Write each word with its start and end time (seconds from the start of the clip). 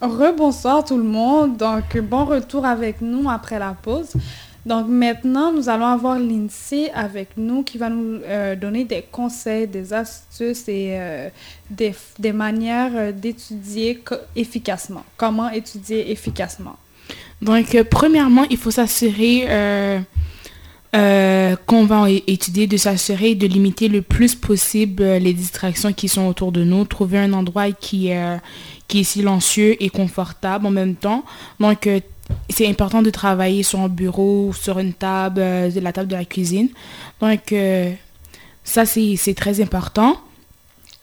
Rebonsoir 0.00 0.84
tout 0.84 0.96
le 0.96 1.04
monde. 1.04 1.56
Donc, 1.56 1.98
bon 1.98 2.24
retour 2.24 2.64
avec 2.64 3.00
nous 3.00 3.28
après 3.28 3.58
la 3.58 3.74
pause. 3.80 4.14
Donc, 4.66 4.88
maintenant, 4.88 5.52
nous 5.52 5.68
allons 5.68 5.86
avoir 5.86 6.18
Lindsay 6.18 6.90
avec 6.94 7.30
nous 7.36 7.62
qui 7.62 7.78
va 7.78 7.88
nous 7.88 8.20
euh, 8.24 8.54
donner 8.56 8.84
des 8.84 9.02
conseils, 9.10 9.66
des 9.66 9.92
astuces 9.92 10.68
et 10.68 10.90
euh, 10.98 11.28
des, 11.70 12.32
manières 12.32 12.92
euh, 12.94 13.12
d'étudier 13.12 14.02
efficacement. 14.36 15.04
Comment 15.16 15.50
étudier 15.50 16.12
efficacement? 16.12 16.76
Donc, 17.40 17.74
premièrement, 17.90 18.44
il 18.50 18.58
faut 18.58 18.70
s'assurer 18.70 19.46
qu'on 20.92 21.84
va 21.86 22.10
étudier, 22.10 22.66
de 22.66 22.76
s'assurer 22.76 23.34
de 23.34 23.46
limiter 23.46 23.88
le 23.88 24.02
plus 24.02 24.34
possible 24.34 25.02
les 25.02 25.32
distractions 25.32 25.94
qui 25.94 26.08
sont 26.08 26.26
autour 26.26 26.52
de 26.52 26.64
nous, 26.64 26.84
trouver 26.84 27.18
un 27.18 27.32
endroit 27.32 27.72
qui, 27.72 28.12
qui 28.90 29.00
est 29.00 29.04
silencieux 29.04 29.82
et 29.82 29.88
confortable 29.88 30.66
en 30.66 30.70
même 30.70 30.96
temps. 30.96 31.24
Donc, 31.60 31.86
euh, 31.86 32.00
c'est 32.50 32.66
important 32.66 33.02
de 33.02 33.10
travailler 33.10 33.62
sur 33.62 33.78
un 33.78 33.88
bureau, 33.88 34.52
sur 34.52 34.80
une 34.80 34.92
table, 34.92 35.40
euh, 35.40 35.70
la 35.80 35.92
table 35.92 36.08
de 36.08 36.16
la 36.16 36.24
cuisine. 36.24 36.68
Donc, 37.20 37.52
euh, 37.52 37.92
ça, 38.64 38.84
c'est 38.84 39.34
très 39.36 39.60
important. 39.60 40.20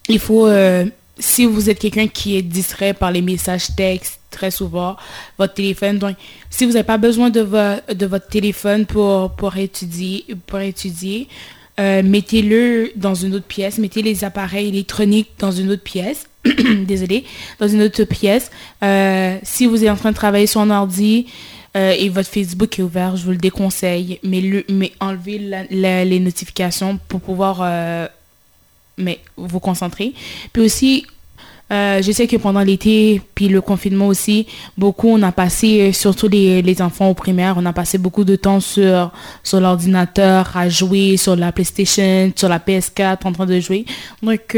Il 0.10 0.20
faut, 0.20 0.48
si 1.20 1.46
vous 1.46 1.70
êtes 1.70 1.80
quelqu'un 1.80 2.08
qui 2.08 2.38
est 2.38 2.42
distrait 2.42 2.94
par 2.94 3.12
les 3.12 3.22
messages 3.22 3.76
textes, 3.76 4.20
très 4.32 4.52
souvent, 4.52 4.96
votre 5.38 5.54
téléphone, 5.54 5.98
donc, 5.98 6.16
si 6.50 6.66
vous 6.66 6.74
n'avez 6.74 6.86
pas 6.86 6.98
besoin 6.98 7.30
de, 7.30 7.44
de 7.94 8.06
votre 8.06 8.28
téléphone 8.28 8.86
pour, 8.86 9.32
pour 9.32 9.58
étudier, 9.58 10.26
pour 10.46 10.60
étudier 10.60 11.28
mettez-le 11.78 12.92
dans 12.96 13.16
une 13.16 13.36
autre 13.36 13.46
pièce, 13.46 13.78
mettez 13.78 14.02
les 14.02 14.24
appareils 14.24 14.70
électroniques 14.70 15.32
dans 15.40 15.52
une 15.52 15.72
autre 15.72 15.84
pièce 15.84 16.26
désolé, 16.86 17.24
dans 17.60 17.68
une 17.68 17.82
autre 17.82 18.04
pièce. 18.04 18.52
Euh, 18.84 19.38
si 19.44 19.66
vous 19.66 19.84
êtes 19.84 19.90
en 19.90 19.96
train 19.96 20.12
de 20.12 20.16
travailler 20.16 20.48
sur 20.48 20.62
un 20.62 20.70
ordi 20.70 21.28
euh, 21.76 21.94
et 21.98 22.10
votre 22.10 22.30
Facebook 22.30 22.80
est 22.80 22.84
ouvert, 22.84 23.16
je 23.16 23.24
vous 23.24 23.32
le 23.32 23.38
déconseille, 23.38 24.20
mais, 24.24 24.42
le, 24.42 24.64
mais 24.70 24.92
enlevez 25.00 25.40
les 25.70 26.20
notifications 26.20 27.00
pour 27.08 27.22
pouvoir 27.22 27.60
euh, 27.62 28.08
mais, 28.98 29.20
vous 29.36 29.60
concentrer. 29.60 30.14
Puis 30.54 30.62
aussi, 30.64 31.06
je 31.70 32.12
sais 32.14 32.28
que 32.28 32.38
pendant 32.38 32.62
l'été, 32.62 33.22
puis 33.36 33.50
le 33.50 33.60
confinement 33.60 34.08
aussi, 34.08 34.48
beaucoup, 34.78 35.10
on 35.10 35.22
a 35.22 35.32
passé, 35.32 35.92
surtout 35.92 36.30
les, 36.30 36.62
les, 36.62 36.82
enfants 36.82 37.10
au 37.10 37.14
primaire, 37.14 37.56
on 37.58 37.66
a 37.66 37.74
passé 37.74 37.98
beaucoup 37.98 38.24
de 38.24 38.38
temps 38.38 38.62
sur, 38.62 39.12
sur 39.44 39.60
l'ordinateur, 39.60 40.56
à 40.56 40.70
jouer, 40.70 41.18
sur 41.18 41.36
la 41.36 41.52
PlayStation, 41.52 42.32
sur 42.36 42.48
la 42.48 42.60
PS4, 42.60 43.18
en 43.26 43.34
train 43.34 43.46
de 43.46 43.60
jouer. 43.60 43.86
Donc, 44.24 44.56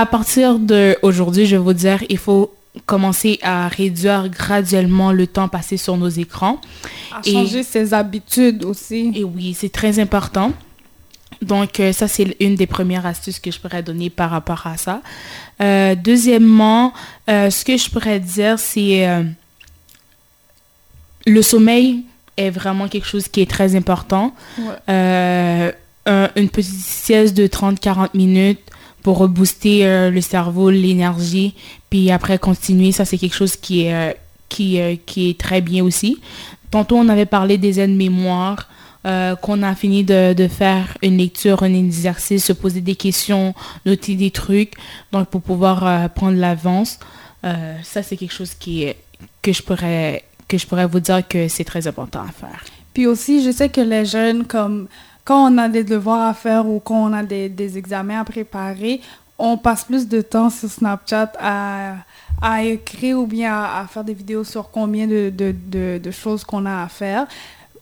à 0.00 0.06
partir 0.06 0.58
d'aujourd'hui, 0.58 1.44
je 1.44 1.56
vais 1.56 1.62
vous 1.62 1.74
dire, 1.74 2.02
il 2.08 2.16
faut 2.16 2.54
commencer 2.86 3.38
à 3.42 3.68
réduire 3.68 4.30
graduellement 4.30 5.12
le 5.12 5.26
temps 5.26 5.48
passé 5.48 5.76
sur 5.76 5.98
nos 5.98 6.08
écrans. 6.08 6.58
À 7.12 7.20
changer 7.22 7.62
ses 7.62 7.92
habitudes 7.92 8.64
aussi. 8.64 9.12
Et 9.14 9.24
oui, 9.24 9.54
c'est 9.58 9.68
très 9.68 9.98
important. 9.98 10.52
Donc, 11.42 11.80
euh, 11.80 11.92
ça, 11.92 12.08
c'est 12.08 12.34
une 12.40 12.54
des 12.54 12.66
premières 12.66 13.04
astuces 13.04 13.38
que 13.40 13.50
je 13.50 13.60
pourrais 13.60 13.82
donner 13.82 14.08
par 14.08 14.30
rapport 14.30 14.66
à 14.66 14.78
ça. 14.78 15.02
Euh, 15.60 15.94
deuxièmement, 15.94 16.94
euh, 17.28 17.50
ce 17.50 17.62
que 17.62 17.76
je 17.76 17.90
pourrais 17.90 18.20
dire, 18.20 18.58
c'est 18.58 19.06
le 21.26 21.42
sommeil 21.42 22.04
est 22.38 22.50
vraiment 22.50 22.88
quelque 22.88 23.06
chose 23.06 23.28
qui 23.28 23.42
est 23.42 23.50
très 23.50 23.76
important. 23.76 24.34
une 24.86 26.48
petite 26.48 26.74
sieste 26.74 27.36
de 27.36 27.46
30-40 27.46 28.08
minutes 28.14 28.60
pour 29.02 29.18
rebooster 29.18 29.86
euh, 29.86 30.10
le 30.10 30.20
cerveau, 30.20 30.70
l'énergie, 30.70 31.54
puis 31.88 32.10
après 32.10 32.38
continuer. 32.38 32.92
Ça, 32.92 33.04
c'est 33.04 33.18
quelque 33.18 33.34
chose 33.34 33.56
qui 33.56 33.84
est, 33.84 33.94
euh, 33.94 34.12
qui, 34.48 34.80
euh, 34.80 34.96
qui 35.06 35.30
est 35.30 35.38
très 35.38 35.60
bien 35.60 35.84
aussi. 35.84 36.20
Tantôt, 36.70 36.96
on 36.96 37.08
avait 37.08 37.26
parlé 37.26 37.58
des 37.58 37.80
aides-mémoires, 37.80 38.68
qu'on 39.40 39.62
a 39.62 39.74
fini 39.74 40.04
de, 40.04 40.34
de, 40.34 40.46
faire 40.46 40.98
une 41.00 41.16
lecture, 41.16 41.62
un 41.62 41.72
exercice, 41.72 42.44
se 42.44 42.52
poser 42.52 42.82
des 42.82 42.96
questions, 42.96 43.54
noter 43.86 44.14
des 44.14 44.30
trucs, 44.30 44.74
donc 45.10 45.28
pour 45.28 45.40
pouvoir 45.40 46.10
prendre 46.10 46.36
l'avance. 46.36 46.98
ça, 47.42 48.02
c'est 48.02 48.18
quelque 48.18 48.34
chose 48.34 48.52
qui 48.52 48.86
que, 49.40 49.54
je 49.54 49.62
pourrais, 49.62 50.22
que 50.48 50.58
je 50.58 50.66
pourrais 50.66 50.86
vous 50.86 51.00
dire 51.00 51.26
que 51.26 51.48
c'est 51.48 51.64
très 51.64 51.88
important 51.88 52.20
à 52.20 52.30
faire. 52.30 52.62
Puis 52.92 53.06
aussi, 53.06 53.42
je 53.42 53.50
sais 53.50 53.70
que 53.70 53.80
les 53.80 54.04
jeunes, 54.04 54.44
comme 54.44 54.86
quand 55.30 55.52
on 55.52 55.58
a 55.58 55.68
des 55.68 55.84
devoirs 55.84 56.26
à 56.26 56.34
faire 56.34 56.66
ou 56.66 56.80
quand 56.80 57.08
on 57.08 57.12
a 57.12 57.22
des, 57.22 57.78
examens 57.78 58.18
à 58.18 58.24
préparer, 58.24 59.00
on 59.38 59.56
passe 59.56 59.84
plus 59.84 60.08
de 60.08 60.22
temps 60.22 60.50
sur 60.50 60.68
Snapchat 60.68 61.30
à, 61.38 62.64
écrire 62.64 63.16
ou 63.20 63.26
bien 63.28 63.54
à, 63.54 63.86
faire 63.88 64.02
des 64.02 64.12
vidéos 64.12 64.42
sur 64.42 64.72
combien 64.72 65.06
de, 65.06 66.10
choses 66.10 66.42
qu'on 66.42 66.66
a 66.66 66.82
à 66.82 66.88
faire. 66.88 67.28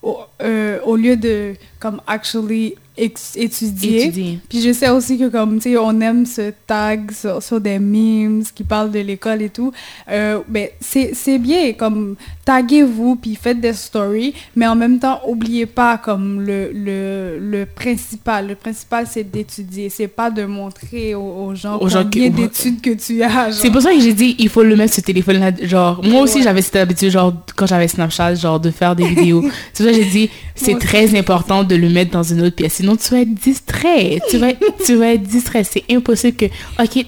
Au, 0.03 0.19
euh, 0.43 0.79
au, 0.85 0.95
lieu 0.97 1.17
de 1.17 1.55
comme 1.79 2.01
actually 2.07 2.75
étudier. 2.99 4.41
Puis 4.49 4.61
je 4.61 4.73
sais 4.73 4.91
aussi 4.91 5.19
que 5.19 5.29
comme, 5.29 5.57
tu 5.57 5.71
sais, 5.71 5.77
on 5.77 6.01
aime 6.01 6.27
ce 6.27 6.53
tag 6.67 7.11
sur, 7.13 7.61
des 7.61 7.79
memes 7.79 8.43
qui 8.55 8.65
parlent 8.65 8.91
de 8.91 8.99
l'école 8.99 9.43
et 9.43 9.49
tout. 9.49 9.73
Euh, 10.11 10.41
ben, 10.49 10.69
c'est 10.81 11.39
bien, 11.39 11.73
comme, 11.73 12.17
taguez-vous, 12.45 13.17
puis 13.17 13.37
faites 13.37 13.61
des 13.61 13.73
stories, 13.73 14.35
mais 14.57 14.67
en 14.67 14.75
même 14.75 14.99
temps, 14.99 15.21
oubliez 15.27 15.67
pas, 15.67 15.99
comme, 15.99 16.41
le, 16.41 16.71
le, 16.73 17.39
le 17.39 17.67
principal. 17.67 18.49
Le 18.49 18.55
principal, 18.55 19.07
c'est 19.09 19.25
d'étudier. 19.25 19.91
C'est 19.91 20.09
pas 20.09 20.31
de 20.31 20.45
montrer 20.45 21.15
aux, 21.15 21.55
gens 21.55 21.79
combien 21.79 22.31
d'études 22.31 22.81
que 22.81 22.91
tu 22.91 23.23
as. 23.23 23.53
C'est 23.53 23.71
pour 23.71 23.83
ça 23.83 23.93
que 23.93 24.01
j'ai 24.01 24.15
dit, 24.15 24.35
il 24.39 24.49
faut 24.49 24.63
le 24.63 24.77
mettre 24.77 24.95
sur 24.95 25.03
téléphone-là. 25.03 25.53
Genre, 25.63 26.01
moi 26.05 26.23
aussi, 26.23 26.43
j'avais 26.43 26.63
cette 26.63 26.77
habitude, 26.77 27.11
genre, 27.11 27.33
quand 27.57 27.67
j'avais 27.67 27.89
Snapchat, 27.89 28.35
genre, 28.35 28.59
de 28.59 28.71
faire 28.71 28.97
des 28.97 29.07
vidéos. 29.07 29.43
c'est 29.73 29.85
pour 29.85 29.93
ça 29.93 29.99
que 29.99 30.05
j'ai 30.05 30.11
dit, 30.11 30.31
c'est 30.55 30.79
très 30.79 31.17
important 31.17 31.63
de 31.69 31.77
le 31.77 31.89
mettre 31.89 32.11
dans 32.11 32.23
une 32.23 32.43
autre 32.43 32.57
pièce 32.57 32.75
sinon 32.75 32.97
tu 32.97 33.11
vas 33.11 33.21
être 33.21 33.35
distrait. 33.35 34.19
Tu 34.31 34.39
vas, 34.39 34.53
tu 34.85 34.97
vas 34.97 35.13
être 35.13 35.23
distrait. 35.23 35.65
C'est 35.65 35.85
impossible 35.91 36.37
que, 36.37 36.47
ok, 36.83 37.07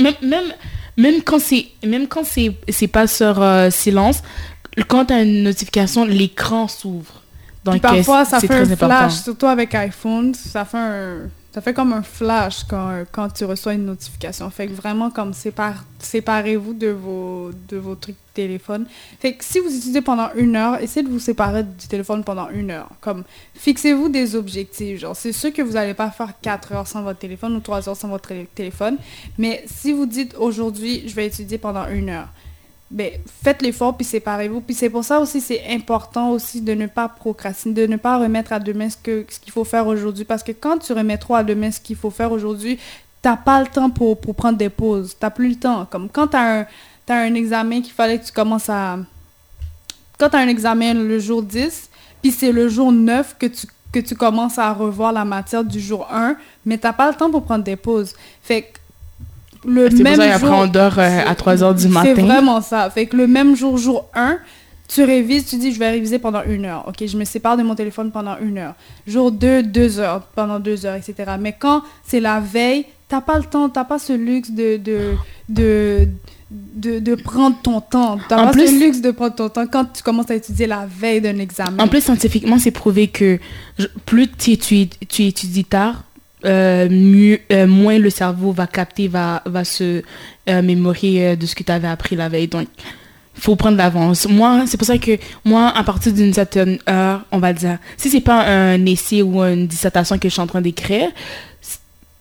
même, 0.00 0.14
même, 0.22 0.52
même 0.96 1.22
quand 1.22 1.40
c'est, 1.40 1.66
même 1.84 2.08
quand 2.08 2.24
c'est, 2.24 2.52
c'est 2.68 2.88
pas 2.88 3.06
sur 3.06 3.42
euh, 3.42 3.70
silence, 3.70 4.22
quand 4.88 5.06
tu 5.06 5.12
as 5.14 5.22
une 5.22 5.42
notification, 5.42 6.04
l'écran 6.04 6.68
s'ouvre. 6.68 7.22
Donc, 7.64 7.80
parfois, 7.80 8.24
ça 8.24 8.40
fait 8.40 8.52
un 8.52 8.76
flash, 8.76 9.14
surtout 9.14 9.46
avec 9.46 9.74
iPhone, 9.74 10.34
ça 10.34 10.64
fait 10.64 10.78
un 10.78 11.16
ça 11.56 11.62
fait 11.62 11.72
comme 11.72 11.94
un 11.94 12.02
flash 12.02 12.64
quand, 12.64 13.04
quand 13.10 13.30
tu 13.30 13.46
reçois 13.46 13.72
une 13.72 13.86
notification. 13.86 14.50
Fait 14.50 14.66
que 14.66 14.74
vraiment, 14.74 15.10
comme 15.10 15.32
séparez-vous 15.32 16.74
de 16.74 16.88
vos, 16.88 17.50
de 17.70 17.78
vos 17.78 17.94
trucs 17.94 18.14
de 18.14 18.34
téléphone. 18.34 18.84
Fait 19.20 19.32
que 19.32 19.42
si 19.42 19.60
vous 19.60 19.74
utilisez 19.74 20.02
pendant 20.02 20.28
une 20.34 20.54
heure, 20.54 20.78
essayez 20.82 21.06
de 21.06 21.10
vous 21.10 21.18
séparer 21.18 21.62
du 21.62 21.88
téléphone 21.88 22.24
pendant 22.24 22.50
une 22.50 22.70
heure. 22.72 22.90
Comme, 23.00 23.24
fixez-vous 23.54 24.10
des 24.10 24.36
objectifs. 24.36 25.00
Genre, 25.00 25.16
c'est 25.16 25.32
sûr 25.32 25.50
que 25.50 25.62
vous 25.62 25.72
n'allez 25.72 25.94
pas 25.94 26.10
faire 26.10 26.34
4 26.42 26.72
heures 26.72 26.86
sans 26.86 27.00
votre 27.00 27.20
téléphone 27.20 27.56
ou 27.56 27.60
3 27.60 27.88
heures 27.88 27.96
sans 27.96 28.08
votre 28.08 28.34
téléphone. 28.54 28.98
Mais 29.38 29.64
si 29.64 29.94
vous 29.94 30.04
dites 30.04 30.34
aujourd'hui, 30.38 31.04
je 31.08 31.14
vais 31.14 31.24
étudier 31.24 31.56
pendant 31.56 31.88
une 31.88 32.10
heure 32.10 32.28
ben, 32.90 33.10
faites 33.42 33.62
l'effort 33.62 33.96
puis 33.96 34.04
séparez-vous. 34.04 34.60
Puis 34.60 34.74
c'est 34.74 34.90
pour 34.90 35.04
ça 35.04 35.20
aussi, 35.20 35.40
c'est 35.40 35.62
important 35.68 36.30
aussi 36.30 36.60
de 36.60 36.72
ne 36.72 36.86
pas 36.86 37.08
procrastiner, 37.08 37.74
de 37.74 37.86
ne 37.86 37.96
pas 37.96 38.18
remettre 38.18 38.52
à 38.52 38.60
demain 38.60 38.88
ce 38.88 38.96
qu'il 38.96 39.24
ce 39.28 39.50
faut 39.50 39.64
faire 39.64 39.86
aujourd'hui. 39.86 40.24
Parce 40.24 40.42
que 40.42 40.52
quand 40.52 40.78
tu 40.78 40.92
remets 40.92 41.18
trop 41.18 41.34
à 41.34 41.42
demain 41.42 41.70
ce 41.70 41.80
qu'il 41.80 41.96
faut 41.96 42.10
faire 42.10 42.32
aujourd'hui, 42.32 42.78
t'as 43.22 43.36
pas 43.36 43.60
le 43.60 43.66
temps 43.66 43.90
pour, 43.90 44.20
pour 44.20 44.34
prendre 44.34 44.56
des 44.56 44.68
pauses. 44.68 45.16
T'as 45.18 45.30
plus 45.30 45.48
le 45.50 45.56
temps. 45.56 45.86
Comme 45.90 46.08
quand 46.08 46.28
t'as 46.28 46.60
un, 46.60 46.66
as 47.08 47.14
un 47.14 47.34
examen 47.34 47.82
qu'il 47.82 47.92
fallait 47.92 48.18
que 48.18 48.26
tu 48.26 48.32
commences 48.32 48.68
à... 48.68 48.98
Quand 50.18 50.30
t'as 50.30 50.38
un 50.38 50.48
examen 50.48 50.94
le 50.94 51.18
jour 51.18 51.42
10, 51.42 51.90
puis 52.22 52.30
c'est 52.30 52.52
le 52.52 52.68
jour 52.68 52.92
9 52.92 53.36
que 53.38 53.46
tu, 53.46 53.66
que 53.92 53.98
tu 53.98 54.14
commences 54.14 54.58
à 54.58 54.72
revoir 54.72 55.12
la 55.12 55.24
matière 55.24 55.64
du 55.64 55.80
jour 55.80 56.06
1, 56.10 56.36
mais 56.64 56.78
t'as 56.78 56.92
pas 56.92 57.10
le 57.10 57.16
temps 57.16 57.30
pour 57.30 57.42
prendre 57.42 57.64
des 57.64 57.76
pauses. 57.76 58.14
Fait 58.42 58.72
le 59.66 59.88
même 59.90 60.16
pour 60.16 60.24
ça, 60.24 60.38
jour. 60.38 60.50
on 60.52 60.66
dort 60.66 60.98
euh, 60.98 61.20
à 61.26 61.34
3 61.34 61.62
heures 61.62 61.74
du 61.74 61.88
matin. 61.88 62.12
C'est 62.14 62.22
vraiment 62.22 62.60
ça. 62.60 62.88
Fait 62.90 63.06
que 63.06 63.16
le 63.16 63.26
même 63.26 63.56
jour, 63.56 63.76
jour 63.76 64.08
1, 64.14 64.38
tu 64.88 65.02
révises, 65.04 65.46
tu 65.46 65.56
dis 65.56 65.72
je 65.72 65.78
vais 65.78 65.90
réviser 65.90 66.18
pendant 66.18 66.42
une 66.44 66.64
heure. 66.64 66.84
Ok, 66.88 67.04
je 67.06 67.16
me 67.16 67.24
sépare 67.24 67.56
de 67.56 67.62
mon 67.62 67.74
téléphone 67.74 68.10
pendant 68.10 68.36
une 68.40 68.58
heure. 68.58 68.74
Jour 69.06 69.32
2, 69.32 69.64
deux 69.64 69.98
heures, 69.98 70.22
pendant 70.34 70.60
deux 70.60 70.86
heures, 70.86 70.94
etc. 70.94 71.32
Mais 71.40 71.54
quand 71.58 71.82
c'est 72.04 72.20
la 72.20 72.40
veille, 72.40 72.86
t'as 73.08 73.20
pas 73.20 73.38
le 73.38 73.44
temps, 73.44 73.68
t'as 73.68 73.84
pas 73.84 73.98
ce 73.98 74.12
luxe 74.12 74.50
de, 74.50 74.76
de, 74.76 75.14
de 75.48 76.08
de, 76.48 77.00
de, 77.00 77.14
prendre 77.16 77.56
ton 77.60 77.80
temps. 77.80 78.18
Tu 78.18 78.28
pas 78.28 78.52
plus, 78.52 78.68
ce 78.68 78.84
luxe 78.84 79.00
de 79.00 79.10
prendre 79.10 79.34
ton 79.34 79.48
temps 79.48 79.66
quand 79.66 79.84
tu 79.92 80.02
commences 80.02 80.30
à 80.30 80.36
étudier 80.36 80.68
la 80.68 80.86
veille 80.86 81.20
d'un 81.20 81.38
examen. 81.38 81.82
En 81.82 81.88
plus, 81.88 82.02
scientifiquement, 82.02 82.58
c'est 82.58 82.70
prouvé 82.70 83.08
que 83.08 83.40
plus 84.04 84.28
tu, 84.30 84.56
tu, 84.56 84.86
tu 84.88 85.24
étudies 85.24 85.64
tard, 85.64 86.04
euh, 86.44 86.88
mieux, 86.90 87.40
euh, 87.50 87.66
moins 87.66 87.98
le 87.98 88.10
cerveau 88.10 88.52
va 88.52 88.66
capter, 88.66 89.08
va, 89.08 89.42
va 89.46 89.64
se 89.64 90.02
euh, 90.48 90.62
mémoriser 90.62 91.36
de 91.36 91.46
ce 91.46 91.54
que 91.54 91.62
tu 91.62 91.72
avais 91.72 91.88
appris 91.88 92.16
la 92.16 92.28
veille. 92.28 92.48
Donc, 92.48 92.68
faut 93.34 93.56
prendre 93.56 93.76
l'avance. 93.76 94.26
Moi, 94.28 94.64
c'est 94.66 94.76
pour 94.76 94.86
ça 94.86 94.98
que 94.98 95.18
moi, 95.44 95.68
à 95.68 95.82
partir 95.82 96.12
d'une 96.12 96.32
certaine 96.32 96.78
heure, 96.88 97.24
on 97.32 97.38
va 97.38 97.52
dire, 97.52 97.78
si 97.96 98.10
c'est 98.10 98.20
pas 98.20 98.46
un 98.46 98.84
essai 98.86 99.22
ou 99.22 99.42
une 99.42 99.66
dissertation 99.66 100.18
que 100.18 100.28
je 100.28 100.32
suis 100.32 100.42
en 100.42 100.46
train 100.46 100.60
d'écrire, 100.60 101.08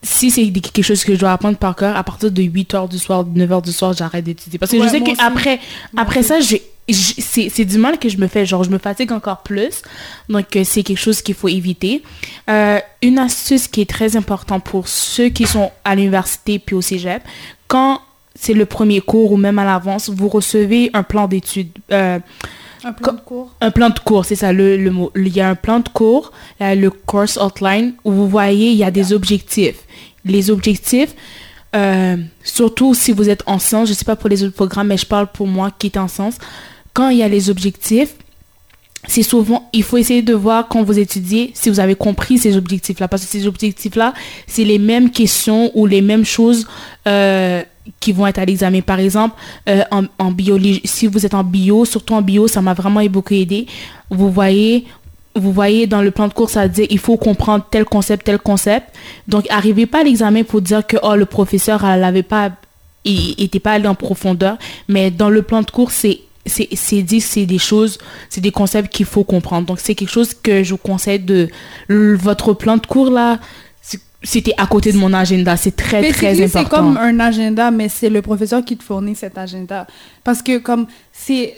si 0.01 0.29
c'est 0.29 0.51
quelque 0.51 0.81
chose 0.81 1.03
que 1.03 1.15
je 1.15 1.19
dois 1.19 1.31
apprendre 1.31 1.57
par 1.57 1.75
cœur, 1.75 1.95
à 1.95 2.03
partir 2.03 2.31
de 2.31 2.41
8h 2.41 2.89
du 2.89 2.99
soir, 2.99 3.25
9h 3.25 3.63
du 3.63 3.71
soir, 3.71 3.93
j'arrête 3.93 4.25
d'étudier. 4.25 4.59
Parce 4.59 4.71
que 4.71 4.81
je 4.81 4.87
sais 4.87 5.01
qu'après 5.01 5.59
après 5.97 6.21
ça, 6.21 6.39
j'ai 6.39 6.61
c'est 6.93 7.65
du 7.65 7.77
mal 7.79 7.97
que 7.97 8.09
je 8.09 8.17
me 8.17 8.27
fais, 8.27 8.45
genre 8.45 8.63
je 8.63 8.69
me 8.69 8.77
fatigue 8.77 9.11
encore 9.11 9.41
plus. 9.41 9.81
Donc 10.29 10.55
euh, 10.55 10.63
c'est 10.63 10.83
quelque 10.83 10.99
chose 10.99 11.21
qu'il 11.21 11.33
faut 11.33 11.47
éviter. 11.47 12.03
Euh, 12.49 12.79
une 13.01 13.17
astuce 13.17 13.67
qui 13.67 13.81
est 13.81 13.89
très 13.89 14.15
importante 14.15 14.63
pour 14.63 14.87
ceux 14.87 15.29
qui 15.29 15.45
sont 15.45 15.71
à 15.83 15.95
l'université 15.95 16.59
puis 16.59 16.75
au 16.75 16.81
cégep, 16.81 17.23
quand 17.67 18.01
c'est 18.35 18.53
le 18.53 18.65
premier 18.65 19.01
cours 19.01 19.31
ou 19.31 19.37
même 19.37 19.57
à 19.57 19.65
l'avance, 19.65 20.09
vous 20.09 20.27
recevez 20.27 20.91
un 20.93 21.01
plan 21.01 21.27
d'études. 21.27 21.71
Euh, 21.91 22.19
un 22.83 22.93
plan 22.93 23.13
de 23.13 23.21
cours. 23.21 23.55
Un 23.61 23.71
plan 23.71 23.89
de 23.89 23.97
cours, 23.97 24.25
c'est 24.25 24.35
ça 24.35 24.53
le, 24.53 24.77
le, 24.77 24.91
mot. 24.91 25.11
Il 25.15 25.29
y 25.29 25.41
a 25.41 25.49
un 25.49 25.55
plan 25.55 25.79
de 25.79 25.89
cours, 25.89 26.31
le 26.59 26.89
course 26.89 27.37
outline, 27.37 27.93
où 28.03 28.11
vous 28.11 28.29
voyez, 28.29 28.69
il 28.69 28.77
y 28.77 28.83
a 28.83 28.91
des 28.91 29.11
objectifs. 29.11 29.77
Les 30.23 30.51
objectifs, 30.51 31.15
surtout 32.43 32.93
si 32.93 33.11
vous 33.11 33.27
êtes 33.27 33.41
en 33.47 33.57
sciences, 33.57 33.87
je 33.87 33.93
ne 33.93 33.97
sais 33.97 34.05
pas 34.05 34.15
pour 34.15 34.29
les 34.29 34.43
autres 34.43 34.53
programmes, 34.53 34.87
mais 34.87 34.97
je 34.97 35.05
parle 35.07 35.25
pour 35.31 35.47
moi 35.47 35.71
qui 35.71 35.87
est 35.87 35.97
en 35.97 36.07
sciences, 36.07 36.37
quand 36.95 37.09
il 37.09 37.17
y 37.17 37.23
a 37.23 37.27
les 37.27 37.49
objectifs, 37.49 38.15
c'est 39.07 39.21
souvent, 39.21 39.69
il 39.73 39.83
faut 39.83 39.97
essayer 39.97 40.21
de 40.21 40.33
voir 40.33 40.67
quand 40.69 40.81
vous 40.81 40.97
étudiez 40.97 41.51
si 41.53 41.69
vous 41.69 41.79
avez 41.79 41.93
compris 41.93 42.37
ces 42.37 42.55
objectifs-là. 42.55 43.09
Parce 43.09 43.23
que 43.23 43.29
ces 43.29 43.45
objectifs-là, 43.45 44.13
c'est 44.47 44.63
les 44.63 44.79
mêmes 44.79 45.11
questions 45.11 45.71
ou 45.75 45.85
les 45.85 46.01
mêmes 46.01 46.23
choses 46.25 46.65
euh, 47.05 47.61
qui 47.99 48.13
vont 48.13 48.25
être 48.25 48.39
à 48.39 48.45
l'examen. 48.45 48.79
Par 48.79 48.99
exemple, 48.99 49.35
euh, 49.69 49.83
en, 49.91 50.31
biologie, 50.31 50.81
si 50.85 51.05
vous 51.05 51.25
êtes 51.25 51.33
en 51.33 51.43
bio, 51.43 51.83
surtout 51.83 52.13
en 52.13 52.21
bio, 52.21 52.47
ça 52.47 52.61
m'a 52.61 52.73
vraiment 52.73 53.03
beaucoup 53.07 53.33
aidé. 53.33 53.67
Vous 54.09 54.31
voyez, 54.31 54.85
vous 55.35 55.51
voyez 55.51 55.87
dans 55.87 56.01
le 56.01 56.11
plan 56.11 56.29
de 56.29 56.33
cours, 56.33 56.49
ça 56.49 56.69
dit 56.69 56.87
il 56.89 56.99
faut 56.99 57.17
comprendre 57.17 57.65
tel 57.69 57.83
concept, 57.83 58.25
tel 58.25 58.39
concept. 58.39 58.87
Donc, 59.27 59.45
arrivez 59.49 59.85
pas 59.85 59.99
à 59.99 60.03
l'examen 60.03 60.43
pour 60.43 60.61
dire 60.61 60.87
que 60.87 60.95
oh, 61.03 61.15
le 61.15 61.25
professeur 61.25 61.83
l'avait 61.83 62.23
pas, 62.23 62.51
il 63.03 63.35
n'était 63.37 63.59
pas 63.59 63.73
allé 63.73 63.87
en 63.89 63.95
profondeur. 63.95 64.57
Mais 64.87 65.11
dans 65.11 65.29
le 65.29 65.41
plan 65.41 65.61
de 65.61 65.69
cours, 65.69 65.91
c'est 65.91 66.21
c'est 66.45 67.01
dit, 67.01 67.21
c'est 67.21 67.45
des 67.45 67.57
choses, 67.57 67.97
c'est 68.29 68.41
des 68.41 68.51
concepts 68.51 68.91
qu'il 68.91 69.05
faut 69.05 69.23
comprendre. 69.23 69.67
Donc, 69.67 69.79
c'est 69.79 69.95
quelque 69.95 70.11
chose 70.11 70.33
que 70.33 70.63
je 70.63 70.71
vous 70.71 70.77
conseille 70.77 71.19
de 71.19 71.49
votre 71.89 72.53
plan 72.53 72.77
de 72.77 72.85
cours 72.85 73.09
là, 73.09 73.39
c'était 74.25 74.53
à 74.57 74.67
côté 74.67 74.91
de 74.91 74.97
mon 74.97 75.13
agenda. 75.13 75.55
C'est 75.55 75.75
très, 75.75 76.11
très 76.11 76.41
important. 76.43 76.59
C'est 76.59 76.69
comme 76.69 76.97
un 76.97 77.19
agenda, 77.19 77.71
mais 77.71 77.89
c'est 77.89 78.09
le 78.09 78.21
professeur 78.21 78.63
qui 78.63 78.75
te 78.75 78.83
fournit 78.83 79.15
cet 79.15 79.37
agenda. 79.37 79.87
Parce 80.23 80.41
que 80.41 80.57
comme 80.57 80.87
c'est 81.11 81.55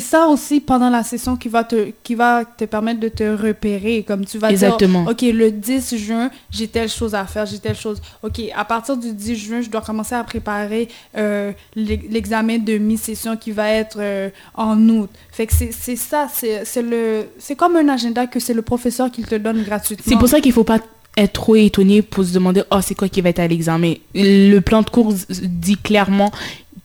ça 0.00 0.28
aussi 0.28 0.60
pendant 0.60 0.90
la 0.90 1.02
session 1.02 1.36
qui 1.36 1.48
va, 1.48 1.64
te, 1.64 1.90
qui 2.02 2.14
va 2.14 2.44
te 2.44 2.64
permettre 2.64 3.00
de 3.00 3.08
te 3.08 3.24
repérer. 3.24 4.04
Comme 4.06 4.24
tu 4.24 4.38
vas 4.38 4.50
Exactement. 4.50 5.02
dire, 5.02 5.10
OK, 5.10 5.22
le 5.22 5.50
10 5.50 5.96
juin, 5.96 6.30
j'ai 6.50 6.68
telle 6.68 6.88
chose 6.88 7.14
à 7.14 7.24
faire, 7.24 7.46
j'ai 7.46 7.58
telle 7.58 7.76
chose. 7.76 8.00
OK, 8.22 8.40
à 8.54 8.64
partir 8.64 8.96
du 8.96 9.12
10 9.12 9.36
juin, 9.36 9.60
je 9.62 9.70
dois 9.70 9.80
commencer 9.80 10.14
à 10.14 10.22
préparer 10.22 10.88
euh, 11.16 11.52
l'examen 11.74 12.58
de 12.58 12.78
mi-session 12.78 13.36
qui 13.36 13.52
va 13.52 13.70
être 13.70 13.96
euh, 13.98 14.28
en 14.54 14.78
août. 14.88 15.10
Fait 15.32 15.46
que 15.46 15.52
c'est 15.54 15.96
ça, 15.96 16.28
c'est 16.30 17.56
comme 17.56 17.76
un 17.76 17.88
agenda 17.88 18.26
que 18.26 18.38
c'est 18.38 18.54
le 18.54 18.62
professeur 18.62 19.10
qui 19.10 19.22
te 19.22 19.34
donne 19.34 19.62
gratuitement. 19.62 20.04
C'est 20.06 20.18
pour 20.18 20.28
ça 20.28 20.40
qu'il 20.40 20.52
faut 20.52 20.64
pas 20.64 20.78
être 21.16 21.32
trop 21.32 21.56
étonné 21.56 22.02
pour 22.02 22.24
se 22.24 22.32
demander 22.32 22.62
oh 22.70 22.78
c'est 22.82 22.94
quoi 22.94 23.08
qui 23.08 23.20
va 23.20 23.30
être 23.30 23.40
à 23.40 23.46
l'examen. 23.48 23.94
Le 24.14 24.58
plan 24.60 24.82
de 24.82 24.90
cours 24.90 25.12
dit 25.28 25.76
clairement 25.76 26.30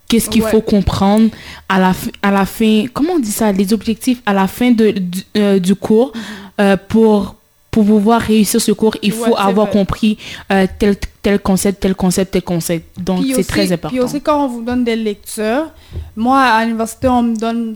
qu'est-ce 0.08 0.30
qu'il 0.30 0.42
faut 0.42 0.62
comprendre 0.62 1.30
à 1.70 1.80
la 1.80 1.94
à 2.22 2.32
la 2.32 2.46
fin 2.46 2.86
comment 2.94 3.14
on 3.14 3.20
dit 3.20 3.32
ça 3.32 3.52
les 3.52 3.72
objectifs 3.74 4.22
à 4.26 4.34
la 4.34 4.48
fin 4.48 4.72
de 4.72 4.92
du, 4.92 5.24
euh, 5.38 5.60
cours 5.80 6.12
mhm. 6.14 6.22
euh, 6.62 6.78
pour 6.90 7.36
pour 7.72 7.86
pouvoir 7.86 8.22
réussir 8.22 8.60
ce 8.60 8.72
cours 8.72 8.98
il 9.04 9.12
faut 9.12 9.38
avoir 9.38 9.70
compris 9.70 10.18
euh, 10.52 10.66
tel 10.80 10.98
tel 11.22 11.40
concept 11.40 11.82
tel 11.82 11.96
concept 11.96 12.32
tel 12.34 12.42
concept. 12.42 13.00
Donc 13.00 13.24
c'est 13.36 13.48
très 13.48 13.72
important. 13.72 13.90
puis 13.90 14.00
aussi 14.00 14.22
quand 14.22 14.46
on 14.46 14.48
vous 14.48 14.64
donne 14.64 14.84
des 14.84 14.96
lectures 14.96 15.68
moi 16.16 16.42
à 16.42 16.66
l'université 16.66 17.08
on 17.08 17.24
me 17.24 17.36
donne 17.36 17.76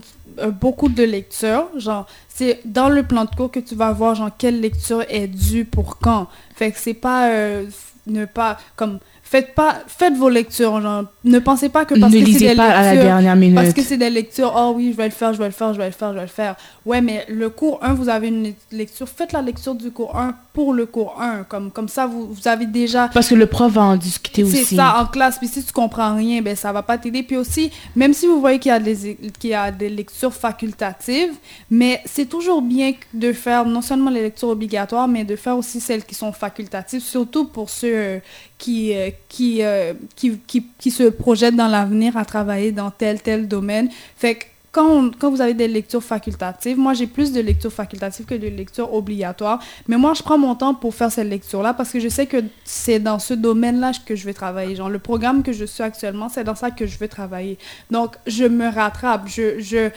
beaucoup 0.60 0.88
de 0.88 1.04
lectures 1.04 1.68
genre 1.78 2.06
c'est 2.36 2.60
dans 2.64 2.88
le 2.88 3.04
plan 3.04 3.24
de 3.24 3.30
cours 3.30 3.50
que 3.50 3.60
tu 3.60 3.76
vas 3.76 3.92
voir 3.92 4.16
genre 4.16 4.30
quelle 4.36 4.60
lecture 4.60 5.04
est 5.08 5.28
due 5.28 5.64
pour 5.64 5.98
quand. 5.98 6.26
Fait 6.56 6.72
que 6.72 6.78
c'est 6.78 6.94
pas 6.94 7.28
euh, 7.28 7.64
ne 8.06 8.24
pas 8.24 8.58
comme 8.76 8.98
faites 9.34 9.54
pas 9.54 9.78
faites 9.86 10.14
vos 10.16 10.28
lectures 10.28 10.80
genre. 10.80 11.04
Ne 11.24 11.38
pensez 11.38 11.68
pas 11.68 11.84
que 11.84 11.98
parce 11.98 12.12
que 12.12 12.24
c'est 12.24 12.38
des 12.38 12.54
pas 12.54 12.68
lectures, 12.68 12.78
à 12.78 12.94
la 12.94 12.96
dernière 12.96 13.36
minute. 13.36 13.56
parce 13.56 13.72
que 13.72 13.82
c'est 13.82 13.96
des 13.96 14.10
lectures 14.10 14.52
oh 14.56 14.74
oui 14.76 14.92
je 14.92 14.96
vais 14.96 15.06
le 15.06 15.10
faire 15.10 15.32
je 15.32 15.38
vais 15.38 15.46
le 15.46 15.50
faire 15.50 15.72
je 15.72 15.78
vais 15.78 15.86
le 15.86 15.92
faire 15.92 16.10
je 16.10 16.16
vais 16.16 16.22
le 16.22 16.28
faire. 16.28 16.54
Ouais 16.84 17.00
mais 17.00 17.24
le 17.28 17.48
cours 17.50 17.78
1 17.82 17.94
vous 17.94 18.08
avez 18.08 18.28
une 18.28 18.52
lecture 18.70 19.08
faites 19.08 19.32
la 19.32 19.42
lecture 19.42 19.74
du 19.74 19.90
cours 19.90 20.16
1 20.16 20.34
pour 20.52 20.72
le 20.72 20.86
cours 20.86 21.20
1 21.20 21.44
comme 21.44 21.70
comme 21.70 21.88
ça 21.88 22.06
vous, 22.06 22.32
vous 22.32 22.46
avez 22.46 22.66
déjà 22.66 23.08
parce 23.08 23.28
que 23.28 23.34
le 23.34 23.46
prof 23.46 23.72
va 23.72 23.82
en 23.82 23.96
discuter 23.96 24.44
aussi. 24.44 24.64
c'est 24.64 24.76
ça 24.76 25.00
en 25.00 25.06
classe 25.06 25.38
puis 25.38 25.48
si 25.48 25.64
tu 25.64 25.72
comprends 25.72 26.14
rien 26.14 26.42
ben 26.42 26.54
ça 26.54 26.72
va 26.72 26.82
pas 26.82 26.98
t'aider. 26.98 27.22
Puis 27.22 27.36
aussi 27.36 27.72
même 27.96 28.12
si 28.12 28.26
vous 28.26 28.38
voyez 28.40 28.58
qu'il 28.58 28.70
y 28.70 28.74
a 28.74 28.78
des 28.78 29.16
qu'il 29.40 29.50
y 29.50 29.54
a 29.54 29.70
des 29.72 29.88
lectures 29.88 30.34
facultatives 30.34 31.32
mais 31.70 32.00
c'est 32.04 32.23
toujours 32.26 32.62
bien 32.62 32.92
de 33.12 33.32
faire 33.32 33.64
non 33.66 33.82
seulement 33.82 34.10
les 34.10 34.22
lectures 34.22 34.48
obligatoires 34.48 35.08
mais 35.08 35.24
de 35.24 35.36
faire 35.36 35.56
aussi 35.56 35.80
celles 35.80 36.04
qui 36.04 36.14
sont 36.14 36.32
facultatives 36.32 37.00
surtout 37.00 37.46
pour 37.46 37.70
ceux 37.70 37.94
euh, 37.94 38.18
qui, 38.58 38.94
euh, 38.94 39.10
euh, 39.40 39.92
qui, 40.16 40.38
qui, 40.46 40.66
qui, 40.78 40.90
se 40.90 41.04
projettent 41.04 41.56
dans 41.56 41.68
l'avenir 41.68 42.16
à 42.16 42.24
travailler 42.24 42.72
dans 42.72 42.90
tel, 42.90 43.20
tel 43.20 43.46
domaine. 43.46 43.90
Fait 44.16 44.36
que 44.36 44.44
quand, 44.72 45.10
quand, 45.18 45.30
vous 45.30 45.40
avez 45.40 45.54
des 45.54 45.68
lectures 45.68 46.02
facultatives, 46.02 46.78
moi 46.78 46.94
j'ai 46.94 47.06
plus 47.06 47.30
de 47.32 47.40
lectures 47.40 47.72
facultatives 47.72 48.26
que 48.26 48.34
de 48.34 48.48
lectures 48.48 48.92
obligatoires, 48.92 49.60
mais 49.86 49.96
moi 49.96 50.14
je 50.14 50.22
prends 50.22 50.38
mon 50.38 50.54
temps 50.54 50.74
pour 50.74 50.94
faire 50.94 51.12
cette 51.12 51.28
lecture-là 51.28 51.74
parce 51.74 51.90
que 51.90 52.00
je 52.00 52.08
sais 52.08 52.26
que 52.26 52.38
c'est 52.64 52.98
dans 52.98 53.18
ce 53.18 53.34
domaine-là 53.34 53.92
que 54.04 54.16
je 54.16 54.24
vais 54.24 54.34
travailler. 54.34 54.74
Genre 54.74 54.90
le 54.90 54.98
programme 54.98 55.42
que 55.42 55.52
je 55.52 55.64
suis 55.64 55.82
actuellement, 55.82 56.28
c'est 56.28 56.44
dans 56.44 56.56
ça 56.56 56.70
que 56.70 56.86
je 56.86 56.98
veux 56.98 57.08
travailler. 57.08 57.58
Donc 57.90 58.16
je 58.26 58.44
me 58.44 58.66
rattrape, 58.66 59.28
je, 59.28 59.60
je, 59.60 59.90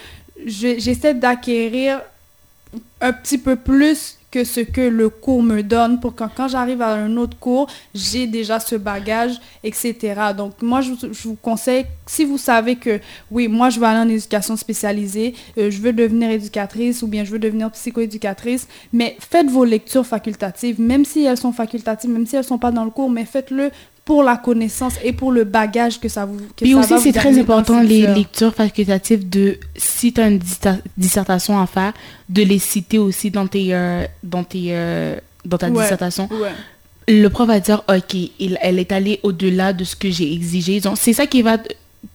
j'essaie 0.45 1.13
d'acquérir 1.13 2.01
un 3.01 3.13
petit 3.13 3.37
peu 3.37 3.55
plus 3.55 4.17
que 4.29 4.43
ce 4.43 4.59
que 4.59 4.81
le 4.81 5.09
cours 5.09 5.41
me 5.41 5.63
donne 5.63 5.99
pour 5.99 6.13
que 6.13 6.23
quand 6.35 6.47
j'arrive 6.49 6.81
à 6.81 6.93
un 6.93 7.15
autre 7.15 7.37
cours, 7.39 7.67
j'ai 7.95 8.27
déjà 8.27 8.59
ce 8.59 8.75
bagage, 8.75 9.39
etc. 9.63 9.95
Donc, 10.35 10.61
moi, 10.61 10.81
je, 10.81 10.91
vous 11.23 11.35
conseille, 11.35 11.85
si 12.05 12.25
vous 12.25 12.37
savez 12.37 12.75
que, 12.75 12.99
oui, 13.31 13.47
moi, 13.47 13.69
je 13.69 13.79
veux 13.79 13.85
aller 13.85 13.99
en 13.99 14.09
éducation 14.09 14.57
spécialisée, 14.57 15.33
euh, 15.57 15.71
je 15.71 15.79
veux 15.79 15.93
devenir 15.93 16.29
éducatrice 16.29 17.01
ou 17.03 17.07
bien 17.07 17.23
je 17.23 17.31
veux 17.31 17.39
devenir 17.39 17.71
psychoéducatrice, 17.71 18.67
mais 18.91 19.15
faites 19.19 19.49
vos 19.49 19.63
lectures 19.63 20.05
facultatives, 20.05 20.81
même 20.81 21.05
si 21.05 21.23
elles 21.23 21.37
sont 21.37 21.53
facultatives, 21.53 22.09
même 22.09 22.27
si 22.27 22.35
elles 22.35 22.41
ne 22.41 22.47
sont 22.47 22.59
pas 22.59 22.71
dans 22.71 22.83
le 22.83 22.91
cours, 22.91 23.09
mais 23.09 23.25
faites-le 23.25 23.71
pour 24.07 24.23
la 24.23 24.37
connaissance 24.37 24.93
et 25.03 25.11
pour 25.11 25.33
le 25.33 25.43
bagage 25.43 25.99
que 25.99 26.07
ça 26.07 26.25
vous 26.25 26.37
que 26.55 26.63
Puis 26.63 26.73
aussi, 26.73 26.97
c'est 27.01 27.11
très 27.11 27.37
important, 27.37 27.83
les 27.83 28.07
lectures 28.07 28.55
facultatives, 28.55 29.27
de, 29.27 29.57
si 29.75 30.13
tu 30.13 30.21
as 30.21 30.29
une 30.29 30.39
dissertation 30.95 31.59
à 31.59 31.67
faire, 31.67 31.91
de 32.29 32.41
les 32.41 32.57
citer 32.57 32.99
aussi 32.99 33.31
dans, 33.31 33.47
tes, 33.47 33.75
euh, 33.75 34.05
dans, 34.23 34.45
tes, 34.45 34.67
euh, 34.69 35.17
dans 35.43 35.57
ta 35.57 35.69
dissertation. 35.69 36.29
Le 37.09 37.27
prof 37.27 37.47
va 37.49 37.59
dire, 37.59 37.83
OK, 37.89 38.13
il, 38.13 38.57
elle 38.61 38.79
est 38.79 38.93
allée 38.93 39.19
au-delà 39.23 39.73
de 39.73 39.83
ce 39.83 39.97
que 39.97 40.09
j'ai 40.09 40.31
exigé. 40.31 40.79
Donc, 40.79 40.97
c'est 40.97 41.13
ça 41.13 41.27
qui 41.27 41.41
va 41.41 41.57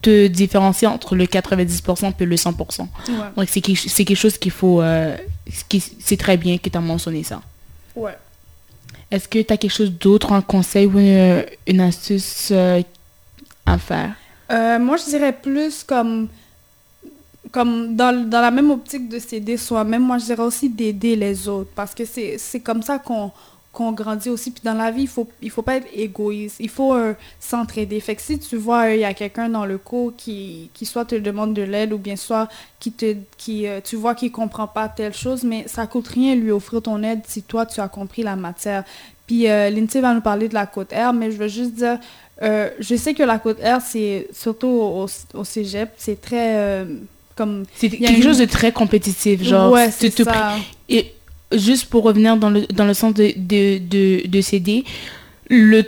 te 0.01 0.29
différencier 0.29 0.89
entre 0.89 1.15
le 1.15 1.27
90% 1.27 2.15
et 2.19 2.25
le 2.25 2.37
100%. 2.37 2.87
Donc, 3.37 3.49
c'est 3.49 3.61
quelque 3.61 4.15
chose 4.15 4.39
qu'il 4.39 4.51
faut... 4.51 4.81
Euh, 4.81 5.15
c'est 6.01 6.17
très 6.17 6.39
bien 6.39 6.57
que 6.57 6.71
tu 6.71 6.79
as 6.79 6.81
mentionné 6.81 7.23
ça. 7.23 7.43
Ouais. 7.95 8.17
Est-ce 9.13 9.29
que 9.29 9.43
tu 9.43 9.53
as 9.53 9.59
quelque 9.59 9.71
chose 9.71 9.93
d'autre, 9.93 10.33
un 10.33 10.41
conseil 10.41 10.87
ou 10.87 10.99
une, 10.99 11.81
astuce 11.81 12.49
euh, 12.51 12.81
à 13.67 13.77
faire? 13.77 14.15
Euh, 14.51 14.79
moi, 14.79 14.97
je 14.97 15.05
dirais 15.05 15.35
plus 15.35 15.85
comme, 15.85 16.29
comme 17.51 17.95
dans, 17.95 18.27
dans 18.27 18.41
la 18.41 18.51
même 18.51 18.71
optique 18.71 19.11
de 19.11 19.19
s'aider 19.19 19.59
soi-même, 19.59 20.03
moi, 20.03 20.17
je 20.17 20.25
dirais 20.25 20.43
aussi 20.43 20.71
d'aider 20.71 21.15
les 21.15 21.47
autres. 21.47 21.69
Parce 21.75 21.95
que 21.95 22.05
c'est 22.07 22.61
comme 22.61 22.81
ça 22.81 22.99
qu'on 22.99 23.31
qu'on 23.73 23.93
grandit 23.93 24.29
aussi. 24.29 24.51
Puis 24.51 24.63
dans 24.65 24.75
la 24.75 24.91
vie, 24.91 25.03
il 25.03 25.09
faut, 25.09 25.27
il 25.41 25.51
faut 25.51 25.63
pas 25.63 25.77
être 25.77 25.89
égoïste. 25.95 26.57
Il 26.61 26.69
faut 26.69 26.95
euh, 26.95 27.15
s'entraider. 27.41 27.99
Fait 28.01 28.15
que 28.15 28.23
si 28.23 28.39
tu 28.39 28.57
vois, 28.57 28.91
il 28.91 29.01
y 29.01 29.05
a 29.05 29.15
quelqu'un 29.15 29.49
dans 29.49 29.65
le 29.65 29.79
cours 29.79 30.13
qui, 30.17 30.71
qui 30.75 30.85
soit 30.85 31.07
te 31.07 31.15
demande 31.15 31.55
de 31.55 31.63
l'aide 31.63 31.93
ou 31.93 31.99
bien 31.99 32.17
soit 32.17 32.49
qui 32.81 32.93
te, 32.93 33.17
qui, 33.39 33.67
euh, 33.67 33.81
tu 33.83 33.97
vois 33.97 34.15
qu'il 34.15 34.31
comprend 34.31 34.67
pas 34.67 34.89
telle 34.89 35.15
chose, 35.15 35.43
mais 35.43 35.65
ça 35.67 35.87
coûte 35.87 36.09
rien 36.09 36.35
lui 36.35 36.51
offrir 36.51 36.83
ton 36.83 37.03
aide 37.03 37.21
si 37.27 37.43
toi, 37.43 37.65
tu 37.65 37.81
as 37.81 37.89
compris 37.89 38.23
la 38.23 38.37
matière. 38.37 38.85
Puis 39.27 39.49
euh, 39.49 39.71
Lindsay 39.71 40.01
va 40.01 40.13
nous 40.13 40.21
parler 40.21 40.49
de 40.49 40.55
la 40.55 40.67
côte 40.67 40.93
R, 40.93 41.15
mais 41.15 41.31
je 41.31 41.39
veux 41.39 41.49
juste 41.49 41.75
dire, 41.75 41.99
je 42.43 42.97
sais 42.97 43.15
que 43.15 43.23
la 43.23 43.39
côte 43.39 43.59
R, 43.61 43.81
c'est 43.81 44.29
surtout 44.33 44.67
au, 44.67 45.07
au 45.35 45.45
cégep, 45.45 45.91
c'est 45.97 46.21
très... 46.21 46.85
comme 47.37 47.65
c'est 47.75 47.89
quelque 47.89 48.23
chose 48.23 48.39
de 48.39 48.45
très 48.45 48.73
compétitif 48.73 49.43
genre 49.45 49.73
ouais, 49.73 49.91
c'est 49.91 50.11
ça. 50.11 50.57
et 50.89 51.15
juste 51.55 51.87
pour 51.87 52.05
revenir 52.05 52.37
dans 52.37 52.51
le, 52.51 52.67
dans 52.67 52.85
le 52.85 52.95
sens 52.95 53.15
de, 53.15 53.33
de, 53.37 54.27
de, 54.27 54.41
s'aider, 54.41 54.85
le, 55.49 55.85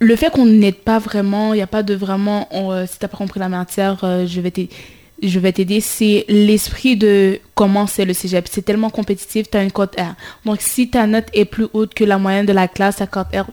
le 0.00 0.16
fait 0.16 0.30
qu'on 0.30 0.46
n'aide 0.46 0.76
pas 0.76 0.98
vraiment, 0.98 1.54
il 1.54 1.56
n'y 1.56 1.62
a 1.62 1.66
pas 1.66 1.82
de 1.82 1.94
vraiment, 1.94 2.48
euh, 2.52 2.86
si 2.86 2.98
tu 2.98 3.04
n'as 3.04 3.08
pas 3.08 3.18
compris 3.18 3.40
la 3.40 3.48
matière, 3.48 3.98
euh, 4.02 4.26
je 4.26 4.40
vais 4.40 4.50
t'aider 4.50 4.70
je 5.22 5.38
vais 5.38 5.52
t'aider, 5.52 5.80
c'est 5.80 6.24
l'esprit 6.28 6.96
de 6.96 7.40
comment 7.54 7.86
c'est 7.86 8.04
le 8.04 8.12
cégep. 8.12 8.46
C'est 8.50 8.62
tellement 8.62 8.90
compétitif, 8.90 9.50
tu 9.50 9.56
as 9.56 9.62
une 9.62 9.72
cote 9.72 9.98
R. 9.98 10.14
Donc, 10.44 10.60
si 10.60 10.90
ta 10.90 11.06
note 11.06 11.26
est 11.32 11.44
plus 11.44 11.66
haute 11.72 11.94
que 11.94 12.04
la 12.04 12.18
moyenne 12.18 12.46
de 12.46 12.52
la 12.52 12.68
classe, 12.68 12.96
ta 12.96 13.06
cote 13.06 13.28
R 13.34 13.46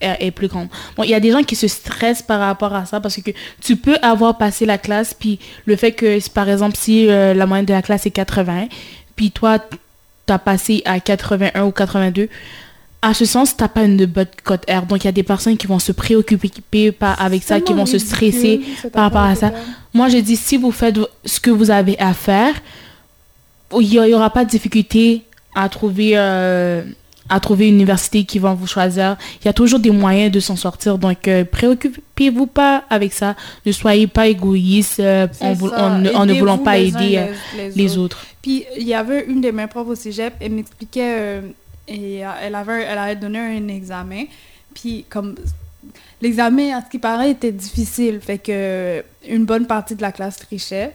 est, 0.00 0.30
plus 0.32 0.48
grande. 0.48 0.68
Bon, 0.96 1.04
il 1.04 1.10
y 1.10 1.14
a 1.14 1.20
des 1.20 1.30
gens 1.30 1.42
qui 1.44 1.54
se 1.54 1.68
stressent 1.68 2.22
par 2.22 2.40
rapport 2.40 2.74
à 2.74 2.86
ça 2.86 2.98
parce 3.00 3.16
que 3.16 3.30
tu 3.60 3.76
peux 3.76 3.96
avoir 4.02 4.36
passé 4.36 4.66
la 4.66 4.78
classe, 4.78 5.14
puis 5.14 5.38
le 5.64 5.76
fait 5.76 5.92
que, 5.92 6.18
par 6.30 6.48
exemple, 6.48 6.76
si 6.76 7.08
euh, 7.08 7.34
la 7.34 7.46
moyenne 7.46 7.66
de 7.66 7.72
la 7.72 7.82
classe 7.82 8.06
est 8.06 8.10
80, 8.10 8.66
puis 9.14 9.30
toi, 9.30 9.58
tu 10.26 10.32
as 10.32 10.38
passé 10.38 10.82
à 10.84 11.00
81 11.00 11.64
ou 11.64 11.72
82, 11.72 12.28
à 13.04 13.14
ce 13.14 13.24
sens, 13.24 13.56
tu 13.56 13.62
n'as 13.62 13.68
pas 13.68 13.82
une 13.82 14.06
bonne 14.06 14.26
cote 14.44 14.64
R. 14.70 14.86
Donc, 14.86 15.02
il 15.02 15.06
y 15.06 15.08
a 15.08 15.12
des 15.12 15.24
personnes 15.24 15.56
qui 15.56 15.66
vont 15.66 15.80
se 15.80 15.90
préoccuper 15.90 16.96
avec 17.00 17.42
ça, 17.42 17.60
qui 17.60 17.72
vont 17.72 17.86
se 17.86 17.98
stresser 17.98 18.60
par 18.92 19.04
rapport 19.04 19.22
à 19.22 19.34
ça. 19.34 19.50
Moi, 19.92 20.08
j'ai 20.08 20.22
dit, 20.22 20.36
si 20.36 20.56
vous 20.56 20.70
faites 20.70 20.98
ce 21.24 21.40
que 21.40 21.50
vous 21.50 21.70
avez 21.70 21.98
à 21.98 22.14
faire, 22.14 22.54
il 23.78 23.88
n'y 23.88 24.14
aura 24.14 24.30
pas 24.30 24.44
de 24.44 24.50
difficulté 24.50 25.22
à 25.54 25.68
trouver, 25.68 26.12
euh, 26.14 26.82
à 27.32 27.40
trouver 27.40 27.68
une 27.68 27.76
université 27.76 28.24
qui 28.24 28.38
va 28.38 28.52
vous 28.52 28.66
choisir. 28.66 29.16
Il 29.40 29.46
y 29.46 29.48
a 29.48 29.54
toujours 29.54 29.78
des 29.78 29.90
moyens 29.90 30.30
de 30.30 30.38
s'en 30.38 30.54
sortir. 30.54 30.98
Donc, 30.98 31.26
euh, 31.26 31.44
préoccupez-vous 31.44 32.46
pas 32.46 32.84
avec 32.90 33.14
ça. 33.14 33.34
Ne 33.64 33.72
soyez 33.72 34.06
pas 34.06 34.26
égoïste 34.26 35.00
euh, 35.00 35.26
en, 35.40 36.26
ne 36.26 36.34
voulant 36.34 36.58
pas 36.58 36.76
aider 36.76 37.26
les, 37.74 37.96
autres. 37.96 38.26
Puis, 38.42 38.66
il 38.76 38.86
y 38.86 38.92
avait 38.92 39.24
une 39.24 39.40
de 39.40 39.50
mes 39.50 39.66
profs 39.66 39.88
au 39.88 39.94
cégep, 39.94 40.34
elle 40.40 40.52
m'expliquait, 40.52 41.40
et 41.88 42.18
elle 42.42 42.54
avait, 42.54 42.82
elle 42.82 42.98
avait 42.98 43.16
donné 43.16 43.38
un 43.38 43.68
examen. 43.68 44.24
Puis, 44.74 45.06
comme 45.08 45.34
l'examen, 46.20 46.76
à 46.76 46.84
ce 46.84 46.90
qui 46.90 46.98
paraît, 46.98 47.30
était 47.30 47.52
difficile. 47.52 48.20
Fait 48.20 48.38
que 48.38 49.02
une 49.26 49.46
bonne 49.46 49.66
partie 49.66 49.94
de 49.94 50.02
la 50.02 50.12
classe 50.12 50.36
trichait. 50.36 50.92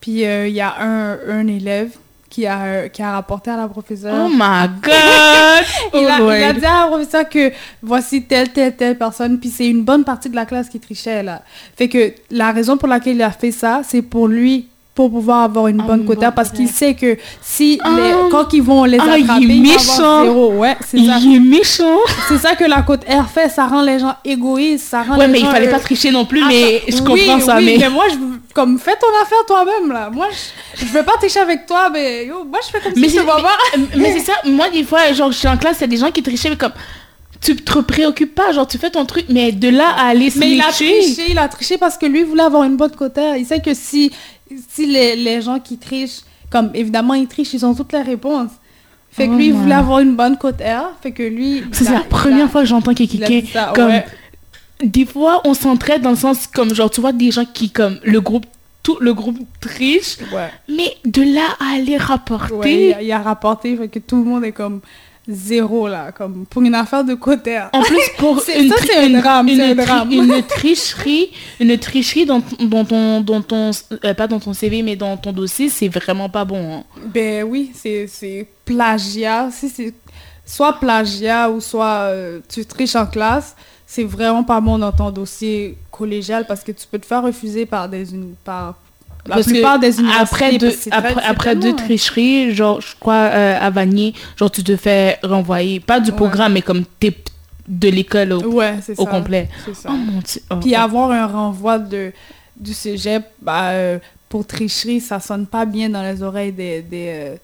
Puis, 0.00 0.22
il 0.22 0.52
y 0.54 0.60
a 0.60 0.74
un, 0.80 1.18
un 1.28 1.46
élève 1.46 1.90
qui 2.28 2.46
a, 2.46 2.88
qui 2.88 3.02
a 3.02 3.12
rapporté 3.12 3.50
à 3.50 3.56
la 3.56 3.68
professeure. 3.68 4.26
Oh 4.26 4.28
my 4.30 4.68
God! 4.82 5.64
il, 5.94 6.06
a, 6.06 6.18
oh 6.20 6.30
il, 6.30 6.42
a, 6.42 6.52
dit 6.52 6.64
à 6.64 6.82
la 6.82 6.86
professeure 6.88 7.28
que 7.28 7.52
voici 7.82 8.22
telle, 8.22 8.50
telle, 8.50 8.76
telle 8.76 8.98
personne, 8.98 9.38
puis 9.38 9.50
c'est 9.50 9.68
une 9.68 9.82
bonne 9.82 10.04
partie 10.04 10.28
de 10.28 10.36
la 10.36 10.46
classe 10.46 10.68
qui 10.68 10.80
trichait, 10.80 11.22
là. 11.22 11.42
Fait 11.76 11.88
que 11.88 12.12
la 12.30 12.52
raison 12.52 12.76
pour 12.76 12.88
laquelle 12.88 13.16
il 13.16 13.22
a 13.22 13.30
fait 13.30 13.52
ça, 13.52 13.82
c'est 13.84 14.02
pour 14.02 14.28
lui 14.28 14.68
pour 14.98 15.12
pouvoir 15.12 15.44
avoir 15.44 15.68
une 15.68 15.76
bonne 15.76 16.04
quota 16.04 16.32
parce 16.32 16.50
qu'il 16.50 16.66
sait 16.66 16.94
que 16.94 17.16
si 17.40 17.78
ah. 17.84 17.88
quand 18.32 18.52
ils 18.52 18.60
vont 18.60 18.82
les 18.82 18.98
attraper, 18.98 19.22
il 19.42 19.50
est 19.52 19.60
méchant. 19.60 20.24
Zéro. 20.24 20.54
Ouais, 20.54 20.76
c'est 20.84 20.98
ça. 20.98 21.18
Il 21.20 21.36
est 21.36 21.38
méchant. 21.38 21.98
C'est 22.26 22.38
ça 22.38 22.56
que 22.56 22.64
la 22.64 22.82
côte 22.82 23.04
R 23.04 23.30
fait, 23.30 23.48
ça 23.48 23.68
rend 23.68 23.82
les 23.82 24.00
gens 24.00 24.16
égoïstes, 24.24 24.88
ça 24.88 25.04
rend 25.04 25.16
Ouais, 25.16 25.28
mais 25.28 25.38
il 25.38 25.46
fallait 25.46 25.70
pas 25.70 25.78
tricher 25.78 26.10
non 26.10 26.24
plus, 26.24 26.44
mais 26.44 26.82
je 26.88 27.00
comprends 27.00 27.38
ça. 27.38 27.58
Oui, 27.58 27.76
mais... 27.78 27.88
moi, 27.88 28.06
je... 28.10 28.16
comme 28.52 28.76
fais 28.80 28.96
ton 28.96 29.06
affaire 29.22 29.46
toi-même 29.46 29.92
là. 29.92 30.10
Moi, 30.10 30.26
je... 30.32 30.84
je 30.84 30.90
veux 30.90 31.04
pas 31.04 31.12
tricher 31.12 31.38
avec 31.38 31.64
toi, 31.64 31.90
mais 31.92 32.26
yo, 32.26 32.44
moi 32.44 32.58
je 32.66 32.70
fais 32.72 32.80
comme 32.80 33.00
mais 33.00 33.08
si 33.08 33.18
je 33.18 33.22
vois 33.22 33.36
pas. 33.36 33.56
Mais 33.96 34.18
c'est 34.18 34.24
ça, 34.24 34.32
moi 34.46 34.68
des 34.68 34.82
fois, 34.82 35.12
genre, 35.12 35.30
je 35.30 35.38
suis 35.38 35.46
en 35.46 35.56
classe, 35.56 35.76
il 35.78 35.82
y 35.82 35.84
a 35.84 35.86
des 35.86 35.96
gens 35.98 36.10
qui 36.10 36.24
trichaient, 36.24 36.50
mais 36.50 36.56
comme 36.56 36.72
tu 37.40 37.56
te 37.56 37.78
préoccupes 37.80 38.34
pas, 38.34 38.52
genre 38.52 38.66
tu 38.66 38.78
fais 38.78 38.90
ton 38.90 39.04
truc, 39.04 39.26
mais 39.28 39.52
de 39.52 39.68
là 39.68 39.90
à 39.96 40.08
aller 40.08 40.32
Mais 40.36 40.50
il 40.50 40.60
a 40.60 40.72
triché, 40.72 41.30
il 41.30 41.38
a 41.38 41.48
triché 41.48 41.78
parce 41.78 41.96
que 41.96 42.06
lui 42.06 42.24
voulait 42.24 42.42
avoir 42.42 42.64
une 42.64 42.76
bonne 42.76 42.90
quota. 42.90 43.38
Il 43.38 43.46
sait 43.46 43.60
que 43.60 43.74
si 43.74 44.10
si 44.68 44.86
les, 44.86 45.16
les, 45.16 45.42
gens 45.42 45.58
qui 45.58 45.78
trichent, 45.78 46.20
comme 46.50 46.70
évidemment 46.74 47.14
ils 47.14 47.26
trichent, 47.26 47.52
ils 47.54 47.64
ont 47.64 47.74
toutes 47.74 47.92
les 47.92 48.02
réponses. 48.02 48.50
Fait 49.10 49.26
que 49.26 49.32
oh 49.32 49.36
lui, 49.36 49.46
il 49.48 49.52
voulait 49.52 49.74
avoir 49.74 50.00
une 50.00 50.14
bonne 50.14 50.36
cote 50.36 50.60
R. 50.60 50.92
Fait 51.02 51.12
que 51.12 51.22
lui. 51.22 51.64
C'est 51.72 51.90
la 51.90 52.00
première 52.00 52.50
fois 52.50 52.62
que 52.62 52.68
j'entends 52.68 52.94
quelqu'un 52.94 53.42
comme. 53.74 53.92
Des 54.84 55.06
fois, 55.06 55.40
on 55.44 55.54
s'entraide 55.54 56.02
dans 56.02 56.10
le 56.10 56.16
sens 56.16 56.46
comme 56.46 56.72
genre, 56.72 56.88
tu 56.88 57.00
vois, 57.00 57.12
des 57.12 57.32
gens 57.32 57.44
qui, 57.44 57.70
comme 57.70 57.98
le 58.04 58.20
groupe 58.20 58.46
tout 58.84 58.96
le 59.00 59.12
groupe 59.12 59.38
triche. 59.60 60.18
Mais 60.68 60.96
de 61.04 61.22
là 61.22 61.46
à 61.60 61.74
aller 61.74 61.96
rapporter. 61.96 62.94
il, 63.02 63.12
a, 63.12 63.18
a, 63.18 63.22
rapporté, 63.22 63.76
fait 63.76 63.88
que 63.88 63.98
tout 63.98 64.16
le 64.16 64.24
monde 64.24 64.44
est 64.44 64.52
comme 64.52 64.80
zéro 65.28 65.88
là, 65.88 66.10
comme 66.10 66.46
pour 66.46 66.62
une 66.62 66.74
affaire 66.74 67.04
de 67.04 67.14
côté. 67.14 67.60
En 67.72 67.82
plus, 67.82 68.10
pour 68.16 68.36
une, 68.56 68.70
ça, 68.70 68.76
c'est 68.80 69.06
une, 69.06 69.20
drame, 69.20 69.48
une, 69.48 69.60
une, 70.10 70.42
tricherie, 70.48 71.30
une 71.60 71.76
tricherie 71.78 72.24
dans, 72.24 72.42
dans 72.60 72.84
ton, 72.84 73.20
dans 73.20 73.42
ton 73.42 73.70
euh, 74.04 74.14
pas 74.14 74.26
dans 74.26 74.40
ton 74.40 74.54
CV, 74.54 74.82
mais 74.82 74.96
dans 74.96 75.16
ton 75.16 75.32
dossier, 75.32 75.68
c'est 75.68 75.88
vraiment 75.88 76.28
pas 76.28 76.44
bon. 76.44 76.78
Hein. 76.78 76.84
Ben 77.12 77.44
oui, 77.44 77.72
c'est 77.74 78.48
plagiat. 78.64 79.50
Si 79.52 79.68
c'est 79.68 79.94
soit 80.46 80.80
plagiat 80.80 81.50
ou 81.50 81.60
soit 81.60 82.08
euh, 82.08 82.40
tu 82.48 82.64
triches 82.64 82.96
en 82.96 83.06
classe, 83.06 83.54
c'est 83.86 84.04
vraiment 84.04 84.44
pas 84.44 84.60
bon 84.60 84.78
dans 84.78 84.92
ton 84.92 85.10
dossier 85.10 85.76
collégial 85.90 86.46
parce 86.46 86.64
que 86.64 86.72
tu 86.72 86.86
peux 86.90 86.98
te 86.98 87.06
faire 87.06 87.22
refuser 87.22 87.66
par 87.66 87.88
des 87.88 88.06
par 88.44 88.76
la 89.28 89.34
Parce 89.36 89.46
plupart 89.46 89.78
des 89.78 89.94
après 90.18 90.58
deux, 90.58 90.72
après, 90.90 91.22
après 91.22 91.56
deux 91.56 91.76
tricheries, 91.76 92.54
genre, 92.54 92.80
je 92.80 92.94
crois, 92.98 93.14
euh, 93.14 93.58
à 93.60 93.70
Vanier, 93.70 94.14
genre, 94.36 94.50
tu 94.50 94.64
te 94.64 94.76
fais 94.76 95.18
renvoyer, 95.22 95.80
pas 95.80 96.00
du 96.00 96.12
programme, 96.12 96.54
mais 96.54 96.62
comme 96.62 96.84
t'es 96.98 97.14
de 97.68 97.88
l'école 97.88 98.32
au, 98.32 98.42
ouais, 98.52 98.76
au 98.96 99.04
complet. 99.04 99.48
Ça. 99.74 99.90
Oh 99.90 99.92
mon 99.92 100.20
Dieu. 100.20 100.40
Oh, 100.50 100.56
Puis 100.56 100.72
oh. 100.74 100.80
avoir 100.80 101.10
un 101.10 101.26
renvoi 101.26 101.78
de, 101.78 102.12
du 102.58 102.72
cégep, 102.72 103.24
bah, 103.42 103.70
euh, 103.70 103.98
pour 104.28 104.46
tricherie, 104.46 105.00
ça 105.00 105.20
sonne 105.20 105.46
pas 105.46 105.64
bien 105.64 105.88
dans 105.88 106.02
les 106.02 106.22
oreilles 106.22 106.52
des, 106.52 106.82
des, 106.82 107.06
euh, 107.08 107.36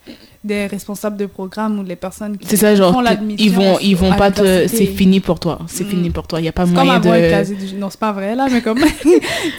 des 0.45 0.67
responsables 0.67 1.17
de 1.17 1.25
programme 1.25 1.79
ou 1.79 1.83
les 1.83 1.97
personnes 1.97 2.37
qui 2.37 2.57
ça, 2.57 2.75
genre, 2.75 2.93
font 2.93 3.01
l'admission. 3.01 3.43
Ils 3.43 3.53
vont, 3.53 3.79
ils 3.81 3.97
vont 3.97 4.13
pas 4.15 4.31
te... 4.31 4.67
C'est 4.69 4.87
fini 4.87 5.21
pour 5.21 5.41
toi. 5.41 5.61
C'est 5.67 5.85
fini 5.85 6.11
mm. 6.11 6.13
pour 6.13 6.27
toi. 6.27 6.41
Il 6.41 6.43
n'y 6.43 6.49
a 6.49 6.53
pas 6.53 6.67
moyen 6.67 7.01
comme 7.01 7.09
avoir 7.09 7.19
de... 7.19 7.25
Un 7.25 7.31
casier 7.31 7.57
du... 7.57 7.75
Non, 7.77 7.89
c'est 7.89 8.01
pas 8.01 8.13
vrai, 8.13 8.35
là, 8.35 8.49
mais 8.51 8.61
comme... 8.61 8.79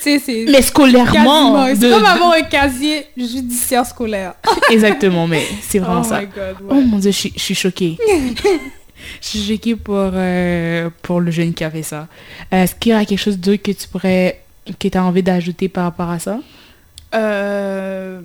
Mais 0.05 0.61
scolairement... 0.61 1.65
C'est 1.75 1.89
comme 1.89 2.05
avoir 2.05 2.33
un 2.33 2.43
casier 2.43 3.07
judiciaire 3.17 3.85
scolaire. 3.87 4.35
Exactement, 4.71 5.27
mais 5.27 5.43
c'est 5.61 5.79
vraiment 5.79 6.01
oh 6.01 6.07
ça. 6.07 6.23
God, 6.23 6.57
Oh 6.69 6.75
mon 6.75 6.99
Dieu, 6.99 7.11
je 7.11 7.29
suis 7.35 7.55
choquée. 7.55 7.97
je 9.21 9.27
suis 9.27 9.43
choquée 9.43 9.75
pour, 9.75 9.95
euh, 9.97 10.89
pour 11.01 11.21
le 11.21 11.31
jeune 11.31 11.55
qui 11.55 11.63
a 11.63 11.71
fait 11.71 11.83
ça. 11.83 12.07
Est-ce 12.51 12.75
qu'il 12.75 12.91
y 12.91 12.95
a 12.95 13.03
quelque 13.03 13.19
chose 13.19 13.39
d'autre 13.39 13.63
que 13.63 13.71
tu 13.71 13.87
pourrais... 13.87 14.41
que 14.79 14.87
tu 14.87 14.95
as 14.95 15.03
envie 15.03 15.23
d'ajouter 15.23 15.69
par 15.69 15.85
rapport 15.85 16.11
à 16.11 16.19
ça? 16.19 16.37
Euh, 17.15 18.21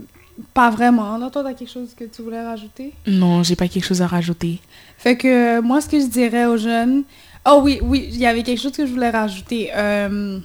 pas 0.54 0.70
vraiment. 0.70 1.16
Là, 1.16 1.30
toi, 1.30 1.42
t'as 1.42 1.54
quelque 1.54 1.70
chose 1.70 1.94
que 1.97 2.04
tu 2.04 2.23
voulais 2.23 2.42
rajouter? 2.42 2.92
Non, 3.06 3.42
j'ai 3.42 3.56
pas 3.56 3.68
quelque 3.68 3.85
chose 3.85 4.02
à 4.02 4.06
rajouter. 4.06 4.59
Fait 4.99 5.16
que 5.16 5.61
moi, 5.61 5.80
ce 5.80 5.88
que 5.88 6.00
je 6.00 6.06
dirais 6.06 6.47
aux 6.47 6.56
jeunes... 6.56 7.04
Oh 7.49 7.61
oui, 7.62 7.78
oui, 7.82 8.06
il 8.11 8.18
y 8.18 8.26
avait 8.26 8.42
quelque 8.42 8.61
chose 8.61 8.73
que 8.73 8.85
je 8.85 8.92
voulais 8.92 9.11
rajouter. 9.11 9.70
Euh, 9.75 10.38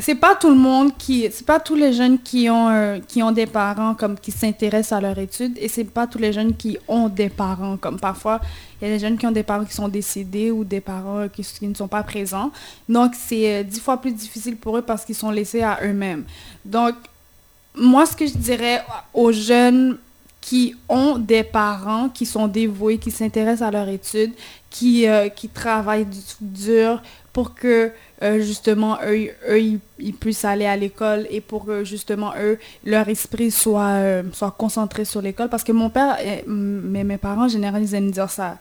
c'est 0.00 0.14
pas 0.14 0.34
tout 0.34 0.50
le 0.50 0.56
monde 0.56 0.96
qui... 0.96 1.28
C'est 1.30 1.46
pas 1.46 1.60
tous 1.60 1.74
les 1.74 1.92
jeunes 1.92 2.18
qui 2.18 2.48
ont, 2.50 2.68
euh, 2.68 2.98
des 3.32 3.46
parents 3.46 3.94
comme 3.94 4.18
qui 4.18 4.30
s'intéressent 4.30 4.98
à 4.98 5.00
leur 5.00 5.18
étude 5.18 5.56
et 5.58 5.68
c'est 5.68 5.84
pas 5.84 6.06
tous 6.06 6.18
les 6.18 6.32
jeunes 6.32 6.56
qui 6.56 6.78
ont 6.88 7.08
des 7.08 7.28
parents. 7.28 7.76
Comme 7.76 7.98
parfois, 7.98 8.40
il 8.80 8.88
y 8.88 8.90
a 8.90 8.94
des 8.94 9.00
jeunes 9.00 9.18
qui 9.18 9.26
ont 9.26 9.32
des 9.32 9.42
parents 9.42 9.64
qui 9.64 9.74
sont 9.74 9.88
décédés 9.88 10.50
ou 10.50 10.64
des 10.64 10.80
parents 10.80 11.28
qui, 11.28 11.44
ne 11.66 11.74
sont 11.74 11.88
pas 11.88 12.02
présents. 12.02 12.50
Donc, 12.88 13.14
c'est 13.14 13.64
dix 13.64 13.80
fois 13.80 14.00
plus 14.00 14.12
difficile 14.12 14.56
pour 14.56 14.76
eux 14.76 14.82
parce 14.82 15.04
qu'ils 15.04 15.14
sont 15.14 15.30
laissés 15.30 15.62
à 15.62 15.78
eux-mêmes. 15.84 16.24
Donc, 16.64 16.94
moi, 17.74 18.06
ce 18.06 18.16
que 18.16 18.26
je 18.26 18.36
dirais 18.36 18.82
aux 19.14 19.32
jeunes 19.32 19.98
qui 20.40 20.74
ont 20.88 21.18
des 21.18 21.42
parents 21.42 22.08
qui 22.08 22.24
sont 22.24 22.48
dévoués, 22.48 22.98
qui 22.98 23.10
s'intéressent 23.10 23.68
à 23.68 23.70
leur 23.70 23.88
étude, 23.88 24.32
qui, 24.70 25.06
euh, 25.06 25.28
qui 25.28 25.48
travaillent 25.48 26.06
dur 26.40 27.02
pour 27.32 27.54
que 27.54 27.90
euh, 28.22 28.40
justement 28.40 28.98
eux, 29.06 29.30
ils, 29.98 30.14
puissent 30.14 30.44
aller 30.44 30.66
à 30.66 30.76
l'école 30.76 31.26
et 31.30 31.40
pour 31.40 31.64
que 31.64 31.84
justement 31.84 32.32
eux, 32.40 32.58
leur 32.84 33.08
esprit 33.08 33.50
soit, 33.50 33.94
euh, 33.98 34.22
soit 34.32 34.50
concentré 34.50 35.04
sur 35.04 35.22
l'école. 35.22 35.48
Parce 35.48 35.64
que 35.64 35.72
mon 35.72 35.90
père, 35.90 36.18
mais 36.46 37.04
mes 37.04 37.18
parents 37.18 37.44
en 37.44 37.48
général, 37.48 37.82
ils 37.82 37.94
aiment 37.94 38.10
dire 38.10 38.30
ça. 38.30 38.58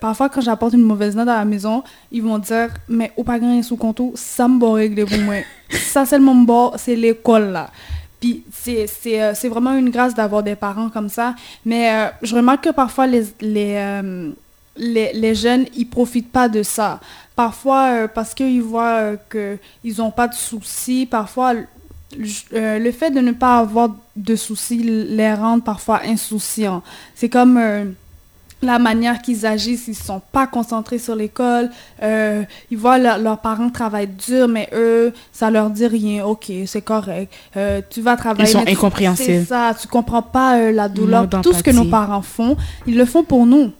parfois, 0.00 0.28
quand 0.28 0.40
j'apporte 0.40 0.74
une 0.74 0.82
mauvaise 0.82 1.14
note 1.14 1.28
à 1.28 1.38
la 1.38 1.44
maison, 1.44 1.84
ils 2.10 2.22
vont 2.22 2.38
dire 2.38 2.70
Mais 2.88 3.12
au 3.16 3.24
pas 3.24 3.38
gagner 3.38 3.62
sous 3.62 3.76
compte, 3.76 4.00
ça 4.14 4.48
me 4.48 4.64
régler 4.66 5.04
pour 5.04 5.18
moi. 5.18 5.36
ça, 5.70 6.06
c'est 6.06 6.18
le 6.18 6.44
bon 6.44 6.72
c'est 6.76 6.96
l'école 6.96 7.52
là. 7.52 7.70
Puis 8.24 8.42
euh, 8.68 9.32
c'est 9.34 9.48
vraiment 9.48 9.74
une 9.74 9.90
grâce 9.90 10.14
d'avoir 10.14 10.42
des 10.42 10.54
parents 10.54 10.88
comme 10.88 11.08
ça. 11.08 11.34
Mais 11.64 11.90
euh, 11.90 12.06
je 12.22 12.34
remarque 12.34 12.64
que 12.64 12.70
parfois 12.70 13.06
les, 13.06 13.24
les, 13.40 13.74
euh, 13.76 14.30
les, 14.76 15.12
les, 15.12 15.34
jeunes, 15.34 15.66
ils 15.76 15.88
profitent 15.88 16.32
pas 16.32 16.48
de 16.48 16.62
ça. 16.62 17.00
Parfois, 17.36 18.08
parce 18.08 18.34
qu'ils 18.34 18.62
voient 18.62 19.12
qu'ils 19.30 19.96
n'ont 19.98 20.10
pas 20.10 20.28
de 20.28 20.34
soucis, 20.34 21.06
parfois 21.06 21.54
le 22.16 22.90
fait 22.92 23.10
de 23.10 23.20
ne 23.20 23.32
pas 23.32 23.58
avoir 23.58 23.90
de 24.14 24.36
soucis 24.36 24.78
les 24.78 25.34
rend 25.34 25.58
parfois 25.58 26.02
insouciants. 26.04 26.82
C'est 27.16 27.28
comme 27.28 27.58
la 28.64 28.78
manière 28.78 29.22
qu'ils 29.22 29.46
agissent, 29.46 29.88
ils 29.88 29.94
sont 29.94 30.20
pas 30.32 30.46
concentrés 30.46 30.98
sur 30.98 31.14
l'école, 31.14 31.70
euh, 32.02 32.42
ils 32.70 32.78
voient 32.78 32.98
leurs 32.98 33.38
parents 33.38 33.70
travailler 33.70 34.06
dur, 34.06 34.48
mais 34.48 34.68
eux, 34.72 35.12
ça 35.32 35.50
leur 35.50 35.70
dit 35.70 35.86
rien, 35.86 36.24
ok, 36.24 36.50
c'est 36.66 36.82
correct, 36.82 37.32
euh, 37.56 37.80
tu 37.88 38.00
vas 38.00 38.16
travailler. 38.16 38.48
Ils 38.48 38.52
sont 38.52 38.66
incompréhensibles. 38.66 39.40
C'est 39.40 39.44
ça, 39.44 39.74
tu 39.80 39.86
comprends 39.86 40.22
pas 40.22 40.58
euh, 40.58 40.72
la 40.72 40.88
douleur, 40.88 41.28
tout 41.42 41.52
ce 41.52 41.62
que 41.62 41.70
nos 41.70 41.84
parents 41.84 42.22
font, 42.22 42.56
ils 42.86 42.96
le 42.96 43.04
font 43.04 43.22
pour 43.22 43.46
nous. 43.46 43.72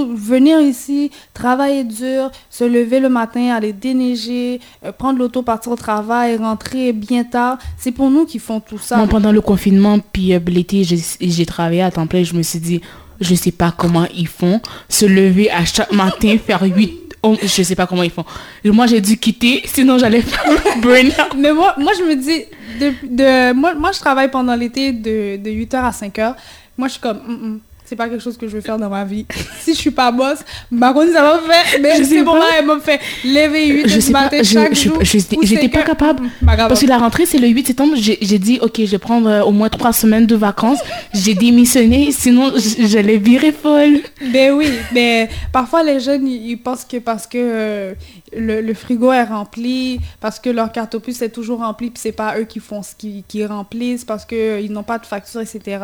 Venir 0.00 0.60
ici, 0.60 1.10
travailler 1.34 1.84
dur, 1.84 2.30
se 2.50 2.64
lever 2.64 3.00
le 3.00 3.08
matin, 3.08 3.54
aller 3.54 3.72
déneiger, 3.72 4.60
prendre 4.98 5.18
l'auto, 5.18 5.42
partir 5.42 5.72
au 5.72 5.76
travail, 5.76 6.36
rentrer 6.36 6.92
bien 6.92 7.24
tard, 7.24 7.58
c'est 7.78 7.92
pour 7.92 8.10
nous 8.10 8.24
qu'ils 8.24 8.40
font 8.40 8.60
tout 8.60 8.78
ça. 8.78 9.06
pendant 9.08 9.32
le 9.32 9.40
confinement, 9.40 9.98
puis 10.12 10.32
l'été, 10.46 10.84
j'ai 10.84 11.46
travaillé 11.46 11.82
à 11.82 11.90
temps 11.90 12.06
plein, 12.06 12.22
je 12.22 12.34
me 12.34 12.42
suis 12.42 12.58
dit, 12.58 12.80
je 13.20 13.34
sais 13.34 13.52
pas 13.52 13.72
comment 13.76 14.06
ils 14.14 14.28
font, 14.28 14.60
se 14.88 15.06
lever 15.06 15.50
à 15.50 15.64
chaque 15.64 15.92
matin, 15.92 16.36
faire 16.44 16.62
8 16.62 17.02
oh, 17.22 17.36
je 17.42 17.62
sais 17.62 17.74
pas 17.74 17.86
comment 17.86 18.02
ils 18.02 18.10
font. 18.10 18.24
Moi, 18.64 18.86
j'ai 18.86 19.00
dû 19.00 19.16
quitter, 19.16 19.62
sinon 19.64 19.98
j'allais 19.98 20.22
faire 20.22 20.44
burn 20.82 21.10
Mais 21.38 21.52
moi, 21.52 21.74
moi, 21.78 21.92
je 21.98 22.04
me 22.04 22.16
dis, 22.16 22.44
de, 22.80 22.92
de 23.06 23.52
moi, 23.52 23.74
moi, 23.74 23.92
je 23.92 24.00
travaille 24.00 24.30
pendant 24.30 24.54
l'été 24.54 24.92
de, 24.92 25.36
de 25.36 25.50
8h 25.50 25.76
à 25.76 25.90
5h. 25.90 26.34
Moi, 26.76 26.88
je 26.88 26.92
suis 26.92 27.00
comme, 27.00 27.18
mm, 27.26 27.46
mm 27.46 27.60
c'est 27.92 27.96
pas 27.96 28.08
quelque 28.08 28.22
chose 28.22 28.38
que 28.38 28.48
je 28.48 28.54
veux 28.54 28.62
faire 28.62 28.78
dans 28.78 28.88
ma 28.88 29.04
vie. 29.04 29.26
si 29.60 29.74
je 29.74 29.78
suis 29.78 29.90
pas 29.90 30.10
boss, 30.10 30.38
ma 30.70 30.94
contre, 30.94 31.12
ça 31.12 31.20
m'a 31.20 31.40
fait, 31.40 31.78
mais 31.78 31.98
je 31.98 32.04
sais 32.04 32.24
là 32.24 32.40
elle 32.58 32.64
m'a 32.64 32.80
fait 32.80 32.98
lever 33.22 33.66
8 33.66 33.88
je 33.88 34.00
sais 34.00 34.12
matin 34.12 34.42
chaque 34.42 34.74
jour. 34.74 34.98
J'étais 35.02 35.68
pas 35.68 35.82
capable. 35.82 36.30
Parce 36.46 36.80
que 36.80 36.86
la 36.86 36.96
rentrée, 36.96 37.26
c'est 37.26 37.36
le 37.36 37.48
8 37.48 37.66
septembre. 37.66 37.92
J'ai 37.96 38.38
dit, 38.38 38.58
ok, 38.62 38.78
je 38.78 38.92
vais 38.92 38.98
prendre 38.98 39.28
euh, 39.28 39.42
au 39.42 39.50
moins 39.50 39.68
3 39.68 39.92
semaines 39.92 40.24
de 40.24 40.36
vacances. 40.36 40.78
J'ai 41.12 41.34
démissionné, 41.34 42.12
sinon 42.12 42.52
j'allais 42.78 43.18
virer 43.18 43.52
folle. 43.52 44.00
Ben 44.32 44.52
oui, 44.54 44.68
mais 44.94 45.28
parfois 45.52 45.82
les 45.82 46.00
jeunes, 46.00 46.26
ils, 46.26 46.56
pensent 46.56 46.86
que 46.86 46.96
parce 46.96 47.26
que 47.26 47.36
euh, 47.38 47.94
le, 48.34 48.72
frigo 48.72 49.12
est 49.12 49.24
rempli, 49.24 50.00
parce 50.18 50.40
que 50.40 50.48
leur 50.48 50.72
carte 50.72 50.94
opus 50.94 51.20
est 51.20 51.28
toujours 51.28 51.58
remplie, 51.58 51.90
puis 51.90 52.00
c'est 52.00 52.12
pas 52.12 52.38
eux 52.38 52.44
qui 52.44 52.58
font 52.58 52.82
ce 52.82 52.94
qui, 52.94 53.22
qui 53.28 53.44
remplissent, 53.44 54.06
parce 54.06 54.24
qu'ils 54.24 54.38
euh, 54.38 54.68
n'ont 54.68 54.82
pas 54.82 54.98
de 54.98 55.04
facture, 55.04 55.42
etc. 55.42 55.78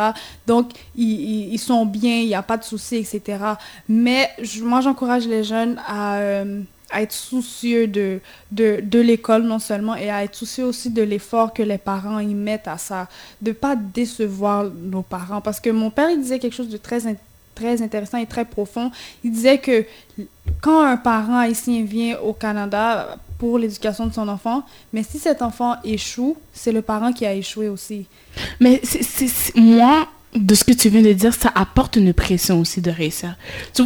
Donc, 0.46 0.70
ils, 0.96 1.52
ils 1.52 1.58
sont 1.58 1.84
bien 1.84 1.97
il 2.02 2.26
n'y 2.26 2.34
a 2.34 2.42
pas 2.42 2.56
de 2.56 2.64
souci, 2.64 2.96
etc. 2.96 3.38
Mais 3.88 4.30
moi, 4.62 4.80
j'encourage 4.80 5.26
les 5.26 5.44
jeunes 5.44 5.80
euh, 5.90 6.62
à, 6.90 7.02
être 7.02 7.12
soucieux 7.12 7.86
de, 7.86 8.20
de, 8.50 8.98
l'école 9.00 9.42
non 9.42 9.58
seulement, 9.58 9.94
et 9.94 10.10
à 10.10 10.24
être 10.24 10.34
soucieux 10.34 10.64
aussi 10.64 10.90
de 10.90 11.02
l'effort 11.02 11.52
que 11.52 11.62
les 11.62 11.78
parents 11.78 12.18
y 12.18 12.34
mettent 12.34 12.68
à 12.68 12.78
ça, 12.78 13.08
de 13.42 13.50
ne 13.50 13.54
pas 13.54 13.76
décevoir 13.76 14.64
nos 14.64 15.02
parents. 15.02 15.40
Parce 15.40 15.60
que 15.60 15.70
mon 15.70 15.90
père, 15.90 16.10
il 16.10 16.20
disait 16.20 16.38
quelque 16.38 16.56
chose 16.56 16.68
de 16.68 16.78
très 16.78 17.00
très 17.58 17.82
intéressant 17.82 18.18
et 18.18 18.26
très 18.26 18.44
profond. 18.44 18.90
Il 19.24 19.32
disait 19.32 19.58
que 19.58 19.84
quand 20.60 20.82
un 20.82 20.96
parent 20.96 21.38
haïtien 21.38 21.84
vient 21.84 22.18
au 22.20 22.32
Canada 22.32 23.18
pour 23.38 23.58
l'éducation 23.58 24.06
de 24.06 24.12
son 24.12 24.28
enfant, 24.28 24.62
mais 24.92 25.02
si 25.02 25.18
cet 25.18 25.42
enfant 25.42 25.76
échoue, 25.84 26.36
c'est 26.52 26.72
le 26.72 26.82
parent 26.82 27.12
qui 27.12 27.24
a 27.26 27.34
échoué 27.34 27.68
aussi. 27.68 28.06
Mais 28.60 28.80
c'est 28.84 29.56
moi, 29.56 30.08
de 30.34 30.54
ce 30.54 30.62
que 30.62 30.72
tu 30.72 30.88
viens 30.90 31.00
de 31.00 31.12
dire, 31.12 31.32
ça 31.32 31.50
apporte 31.54 31.96
une 31.96 32.12
pression 32.12 32.60
aussi 32.60 32.80
de 32.80 32.90
réussir. 32.90 33.34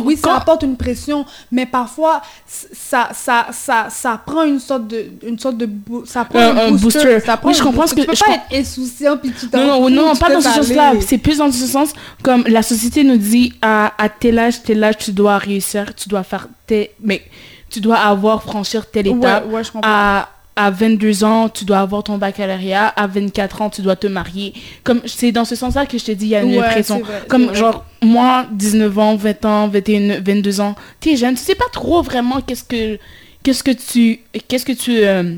oui, 0.05 0.17
ça 0.17 0.37
apporte 0.37 0.63
une 0.63 0.77
pression, 0.77 1.25
mais 1.53 1.67
parfois, 1.67 2.21
ça, 2.47 3.11
ça, 3.15 3.47
ça, 3.53 3.87
ça 3.91 4.21
prend 4.25 4.43
une 4.43 4.59
sorte 4.59 4.89
de, 4.89 5.07
une 5.27 5.39
sorte 5.39 5.57
de, 5.57 5.69
ça 6.05 6.25
prend 6.25 6.41
un, 6.41 6.73
booster. 6.73 7.21
Ça 7.21 7.37
prend 7.37 7.53
je 7.53 7.63
comprends 7.63 7.87
ce 7.87 7.95
que 7.95 8.01
tu 8.01 8.07
peux 8.07 8.17
pas 8.17 8.35
être 8.35 8.61
insouciant 8.61 9.17
puis 9.17 9.33
tu 9.33 9.47
Non, 9.57 9.89
non, 9.89 9.91
non, 9.91 10.17
pas 10.17 10.33
dans 10.33 10.41
ce 10.41 10.51
sens-là. 10.51 10.95
C'est 11.01 11.19
plus 11.19 11.39
dans 11.39 11.51
ce 11.53 11.67
sens 11.67 11.93
comme 12.23 12.45
la 12.49 12.63
société 12.63 13.05
nous 13.05 13.19
dit 13.19 13.53
à, 13.63 13.93
à 14.03 14.09
tel 14.09 14.39
âge, 14.39 14.63
tel 14.63 14.83
âge, 14.83 14.99
tu 14.99 15.13
dois 15.13 15.39
réussir, 15.39 15.95
tu 15.95 16.09
dois 16.09 16.25
faire 16.25 16.49
tes, 16.67 16.91
mais 17.01 17.23
tu 17.71 17.81
dois 17.81 17.97
avoir 17.97 18.43
franchir 18.43 18.91
telle 18.91 19.07
étape. 19.07 19.47
Ouais, 19.47 19.55
ouais, 19.55 19.65
je 19.65 19.73
comprends. 19.73 19.89
À, 19.91 20.29
à 20.56 20.71
22 20.71 21.25
ans, 21.25 21.49
tu 21.49 21.64
dois 21.64 21.78
avoir 21.78 22.02
ton 22.02 22.18
baccalauréat. 22.18 22.88
À 22.88 23.06
24 23.06 23.62
ans, 23.62 23.71
tu 23.71 23.82
dois 23.82 23.97
te 23.97 24.06
marier. 24.06 24.52
Comme 24.85 25.00
c'est 25.06 25.32
dans 25.32 25.44
ce 25.44 25.56
sens-là 25.56 25.87
que 25.87 25.99
je 25.99 26.04
te 26.04 26.12
dis, 26.12 26.26
il 26.26 26.30
y 26.30 26.37
a 26.37 26.42
une 26.42 26.61
pression. 26.61 27.02
Comme 27.28 27.54
genre, 27.54 27.85
moi, 28.02 28.47
19 28.52 28.99
ans, 28.99 29.16
20 29.16 29.44
ans, 29.44 29.68
21, 29.68 30.21
22 30.21 30.61
ans, 30.61 30.75
tu 31.00 31.11
es 31.11 31.16
jeune, 31.16 31.35
tu 31.35 31.42
sais 31.42 31.54
pas 31.54 31.68
trop 31.73 32.02
vraiment 32.02 32.40
qu'est-ce 32.40 32.64
que, 32.64 32.99
qu'est-ce 33.42 33.62
que 33.62 33.71
tu, 33.71 34.21
qu'est-ce 34.49 34.66
que 34.66 34.73
tu, 34.73 35.04
euh, 35.04 35.37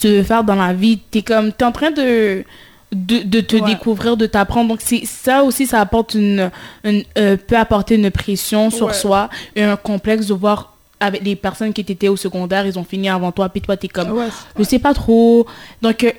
tu 0.00 0.08
veux 0.08 0.22
faire 0.22 0.42
dans 0.44 0.56
la 0.56 0.72
vie. 0.72 1.00
Tu 1.10 1.18
es 1.18 1.22
comme, 1.22 1.52
tu 1.52 1.62
es 1.62 1.64
en 1.64 1.72
train 1.72 1.92
de, 1.92 2.44
de, 2.92 3.40
te 3.40 3.56
découvrir, 3.64 4.16
de 4.16 4.26
t'apprendre. 4.26 4.70
Donc, 4.70 4.80
c'est 4.82 5.04
ça 5.04 5.44
aussi, 5.44 5.66
ça 5.66 5.80
apporte 5.80 6.14
une, 6.14 6.50
euh, 6.84 7.36
peut 7.36 7.56
apporter 7.56 7.94
une 7.94 8.10
pression 8.10 8.70
sur 8.70 8.94
soi 8.94 9.30
et 9.54 9.62
un 9.62 9.76
complexe 9.76 10.26
de 10.26 10.34
voir 10.34 10.76
avec 11.00 11.24
les 11.24 11.34
personnes 11.34 11.72
qui 11.72 11.80
étaient 11.80 12.08
au 12.08 12.16
secondaire, 12.16 12.66
ils 12.66 12.78
ont 12.78 12.84
fini 12.84 13.08
avant 13.08 13.32
toi, 13.32 13.48
puis 13.48 13.62
toi, 13.62 13.76
tu 13.76 13.86
es 13.86 13.88
comme, 13.88 14.14
je 14.58 14.62
sais 14.62 14.78
pas 14.78 14.92
trop. 14.92 15.46
Donc, 15.80 16.04
euh, 16.04 16.12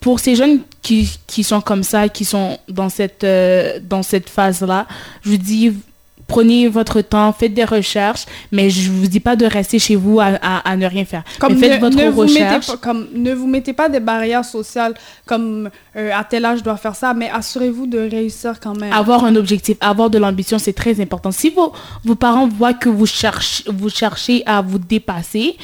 pour 0.00 0.18
ces 0.18 0.34
jeunes 0.34 0.60
qui, 0.80 1.18
qui, 1.26 1.44
sont 1.44 1.60
comme 1.60 1.82
ça, 1.82 2.08
qui 2.08 2.24
sont 2.24 2.58
dans 2.68 2.88
cette, 2.88 3.22
euh, 3.22 3.78
dans 3.82 4.02
cette 4.02 4.30
phase-là, 4.30 4.86
je 5.22 5.30
vous 5.30 5.36
dis, 5.36 5.72
prenez 6.26 6.68
votre 6.68 7.00
temps, 7.00 7.32
faites 7.32 7.54
des 7.54 7.64
recherches, 7.64 8.26
mais 8.52 8.70
je 8.70 8.90
vous 8.90 9.06
dis 9.06 9.20
pas 9.20 9.36
de 9.36 9.46
rester 9.46 9.78
chez 9.78 9.96
vous 9.96 10.20
à, 10.20 10.26
à, 10.42 10.76
ne 10.76 10.86
rien 10.86 11.04
faire. 11.04 11.22
Comme 11.38 11.56
faites 11.56 11.80
votre 11.80 12.02
recherche. 12.16 12.68
Vous 12.68 12.76
comme, 12.78 13.08
ne 13.14 13.32
vous 13.32 13.46
mettez 13.46 13.72
pas 13.72 13.88
des 13.88 14.00
barrières 14.00 14.44
sociales 14.44 14.94
comme 15.26 15.70
euh, 15.96 16.10
à 16.14 16.24
tel 16.24 16.44
âge 16.44 16.58
je 16.58 16.64
dois 16.64 16.76
faire 16.76 16.94
ça, 16.94 17.14
mais 17.14 17.30
assurez-vous 17.30 17.86
de 17.86 17.98
réussir 17.98 18.60
quand 18.60 18.78
même. 18.78 18.92
Avoir 18.92 19.24
un 19.24 19.36
objectif, 19.36 19.76
avoir 19.80 20.10
de 20.10 20.18
l'ambition, 20.18 20.58
c'est 20.58 20.72
très 20.72 21.00
important. 21.00 21.30
Si 21.30 21.50
vos, 21.50 21.72
vos 22.04 22.14
parents 22.14 22.48
voient 22.48 22.74
que 22.74 22.88
vous 22.88 23.06
cherchez, 23.06 23.64
vous 23.66 23.90
cherchez 23.90 24.42
à 24.46 24.62
vous 24.62 24.78
dépasser, 24.78 25.56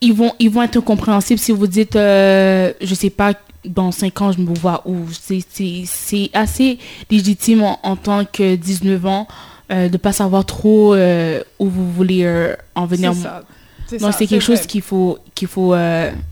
ils 0.00 0.14
vont, 0.14 0.32
ils 0.38 0.50
vont 0.50 0.62
être 0.62 0.80
compréhensibles 0.80 1.38
si 1.38 1.52
vous 1.52 1.66
dites, 1.66 1.96
euh, 1.96 2.72
je 2.80 2.94
sais 2.94 3.10
pas, 3.10 3.34
dans 3.64 3.92
5 3.92 4.22
ans, 4.22 4.32
je 4.32 4.40
me 4.40 4.54
vois 4.54 4.82
où? 4.86 4.96
C'est 5.12 6.30
assez 6.32 6.78
légitime 7.10 7.62
en, 7.62 7.78
en 7.82 7.96
tant 7.96 8.24
que 8.24 8.56
19 8.56 9.04
ans 9.06 9.28
euh, 9.70 9.88
de 9.88 9.92
ne 9.92 9.98
pas 9.98 10.12
savoir 10.12 10.44
trop 10.44 10.94
euh, 10.94 11.42
où 11.58 11.68
vous 11.68 11.92
voulez 11.92 12.24
euh, 12.24 12.54
en 12.74 12.86
venir. 12.86 13.12
Donc 14.00 14.12
c'est 14.16 14.26
quelque 14.26 14.42
chose 14.42 14.66
qu'il 14.66 14.82
faut 14.82 15.18
qu'il 15.34 15.48
faut 15.48 15.74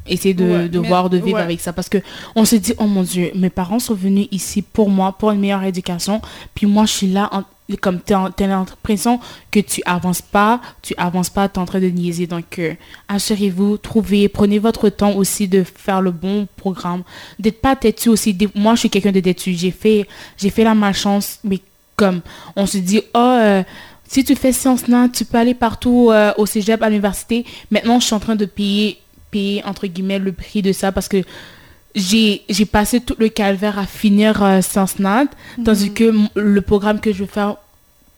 essayer 0.06 0.34
de, 0.34 0.68
de 0.68 0.78
voir, 0.78 1.10
de 1.10 1.18
vivre 1.18 1.38
avec 1.38 1.60
ça 1.60 1.72
parce 1.72 1.88
que 1.88 1.98
on 2.36 2.44
se 2.44 2.54
dit 2.54 2.72
oh 2.78 2.86
mon 2.86 3.02
dieu, 3.02 3.32
mes 3.34 3.50
parents 3.50 3.80
sont 3.80 3.94
venus 3.94 4.28
ici 4.30 4.62
pour 4.62 4.90
moi, 4.90 5.12
pour 5.18 5.32
une 5.32 5.40
meilleure 5.40 5.64
éducation, 5.64 6.22
puis 6.54 6.66
moi 6.66 6.84
je 6.84 6.92
suis 6.92 7.08
là 7.08 7.28
comme 7.76 8.00
tu 8.00 8.14
as 8.14 8.30
l'impression 8.46 9.20
que 9.50 9.60
tu 9.60 9.82
avances 9.84 10.22
pas, 10.22 10.60
tu 10.82 10.94
avances 10.96 11.30
pas, 11.30 11.48
tu 11.48 11.56
es 11.56 11.58
en 11.58 11.66
train 11.66 11.80
de 11.80 11.88
niaiser. 11.88 12.26
Donc, 12.26 12.60
assurez-vous, 13.08 13.76
trouvez, 13.76 14.28
prenez 14.28 14.58
votre 14.58 14.88
temps 14.88 15.14
aussi 15.14 15.48
de 15.48 15.62
faire 15.62 16.00
le 16.00 16.10
bon 16.10 16.48
programme. 16.56 17.02
D'être 17.38 17.60
pas 17.60 17.76
têtu 17.76 18.08
aussi. 18.08 18.36
Moi, 18.54 18.74
je 18.74 18.80
suis 18.80 18.90
quelqu'un 18.90 19.12
de 19.12 19.20
têtu. 19.20 19.52
J'ai 19.52 19.70
fait, 19.70 20.08
j'ai 20.38 20.48
fait 20.48 20.64
la 20.64 20.74
malchance, 20.74 21.40
mais 21.44 21.60
comme 21.98 22.20
on 22.56 22.64
se 22.64 22.78
dit, 22.78 23.02
oh, 23.12 23.18
euh, 23.18 23.62
si 24.06 24.24
tu 24.24 24.34
fais 24.34 24.52
sciences 24.52 24.88
nat, 24.88 25.08
tu 25.12 25.26
peux 25.26 25.36
aller 25.36 25.52
partout 25.52 26.08
euh, 26.10 26.32
au 26.38 26.46
cégep, 26.46 26.80
à 26.82 26.88
l'université. 26.88 27.44
Maintenant, 27.70 28.00
je 28.00 28.06
suis 28.06 28.14
en 28.14 28.20
train 28.20 28.36
de 28.36 28.46
payer, 28.46 28.98
payer, 29.30 29.62
entre 29.66 29.86
guillemets, 29.86 30.18
le 30.18 30.32
prix 30.32 30.62
de 30.62 30.72
ça 30.72 30.92
parce 30.92 31.08
que 31.08 31.22
j'ai 31.94 32.66
passé 32.70 33.00
tout 33.00 33.16
le 33.18 33.28
calvaire 33.28 33.78
à 33.78 33.84
finir 33.84 34.42
euh, 34.42 34.62
sciences 34.62 34.98
nat, 34.98 35.26
tandis 35.64 35.90
mhm. 35.90 35.94
que 35.94 36.12
le 36.36 36.60
programme 36.62 37.00
que 37.00 37.12
je 37.12 37.18
veux 37.18 37.26
faire 37.26 37.56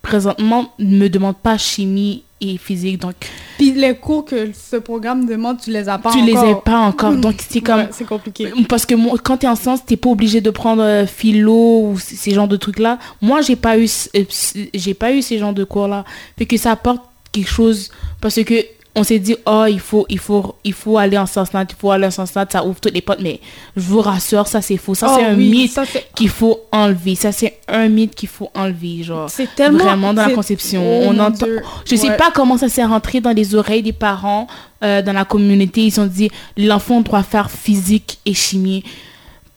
présentement 0.03 0.73
ne 0.79 0.97
me 0.97 1.09
demande 1.09 1.37
pas 1.37 1.59
chimie 1.59 2.23
et 2.41 2.57
physique. 2.57 3.01
Donc, 3.01 3.15
Puis 3.59 3.73
les 3.73 3.95
cours 3.95 4.25
que 4.25 4.51
ce 4.53 4.77
programme 4.77 5.27
demande, 5.27 5.61
tu 5.61 5.71
les 5.71 5.89
as 5.89 5.99
pas 5.99 6.11
tu 6.11 6.19
encore. 6.19 6.27
Tu 6.27 6.33
les 6.33 6.39
as 6.39 6.55
pas 6.57 6.79
encore. 6.79 7.13
Donc 7.13 7.35
c'est 7.47 7.61
comme... 7.61 7.89
c'est 7.91 8.07
compliqué. 8.07 8.51
Parce 8.69 8.87
que 8.87 8.95
moi, 8.95 9.17
quand 9.23 9.39
tu 9.39 9.47
es 9.47 9.49
en 9.49 9.57
sciences, 9.57 9.85
tu 9.85 9.97
pas 9.97 10.11
obligé 10.11 10.41
de 10.41 10.51
prendre 10.51 10.83
euh, 10.83 11.07
philo 11.07 11.91
ou 11.91 11.99
ces 11.99 12.33
genres 12.33 12.49
de 12.49 12.57
trucs-là. 12.57 12.99
Moi, 13.21 13.43
j'ai 13.43 13.57
pas 13.57 13.79
eu 13.79 13.89
euh, 14.17 14.25
j'ai 14.73 14.95
pas 14.95 15.13
eu 15.13 15.23
ces 15.23 15.39
genres 15.39 15.53
de 15.53 15.65
cours-là. 15.65 16.05
Fait 16.39 16.47
que 16.47 16.57
ça 16.57 16.73
apporte 16.73 17.03
quelque 17.33 17.51
chose. 17.51 17.91
Parce 18.21 18.43
que 18.43 18.65
on 18.97 19.05
s'est 19.05 19.19
dit, 19.19 19.37
oh, 19.47 19.67
il 19.69 19.79
faut, 19.79 20.05
il, 20.09 20.19
faut, 20.19 20.57
il 20.65 20.73
faut 20.73 20.99
aller 20.99 21.17
en 21.17 21.27
sens 21.27 21.49
il 21.55 21.77
faut 21.79 21.93
aller 21.93 22.07
en 22.07 22.11
sens 22.11 22.33
ça 22.33 22.65
ouvre 22.65 22.81
toutes 22.81 22.95
les 22.95 23.01
portes. 23.01 23.21
Mais 23.21 23.41
je 23.77 23.83
vous 23.83 24.01
rassure, 24.01 24.47
ça 24.47 24.61
c'est 24.63 24.77
faux. 24.77 24.95
Ça 24.95 25.15
c'est 25.15 25.25
oh 25.25 25.31
un 25.31 25.37
mythe 25.37 25.79
qu'il 26.15 26.29
faut 26.29 26.60
enlever. 26.73 27.15
Ça 27.15 27.33
c'est 27.33 27.59
un 27.69 27.89
mythe 27.89 28.15
qu'il 28.15 28.29
faut 28.29 28.51
enlever. 28.55 29.03
Genre, 29.03 29.29
c'est 29.29 29.55
tellement. 29.55 29.85
Vraiment 29.85 30.15
dans 30.15 30.27
la 30.27 30.35
conception. 30.35 30.83
Oh 30.85 31.07
on 31.09 31.19
entend. 31.19 31.47
Je 31.85 31.97
sais 31.97 32.17
pas 32.17 32.31
comment 32.35 32.57
ça 32.57 32.69
s'est 32.69 32.85
rentré 32.85 33.21
dans 33.21 33.33
les 33.33 33.55
oreilles 33.55 33.83
des 33.83 33.93
parents, 33.93 34.47
euh, 34.83 35.03
dans 35.03 35.13
la 35.13 35.25
communauté. 35.25 35.85
Ils 35.87 36.01
ont 36.01 36.07
dit, 36.07 36.31
l'enfant 36.57 37.01
doit 37.01 37.23
faire 37.23 37.51
physique 37.51 38.19
et 38.27 38.35
chimie 38.35 38.85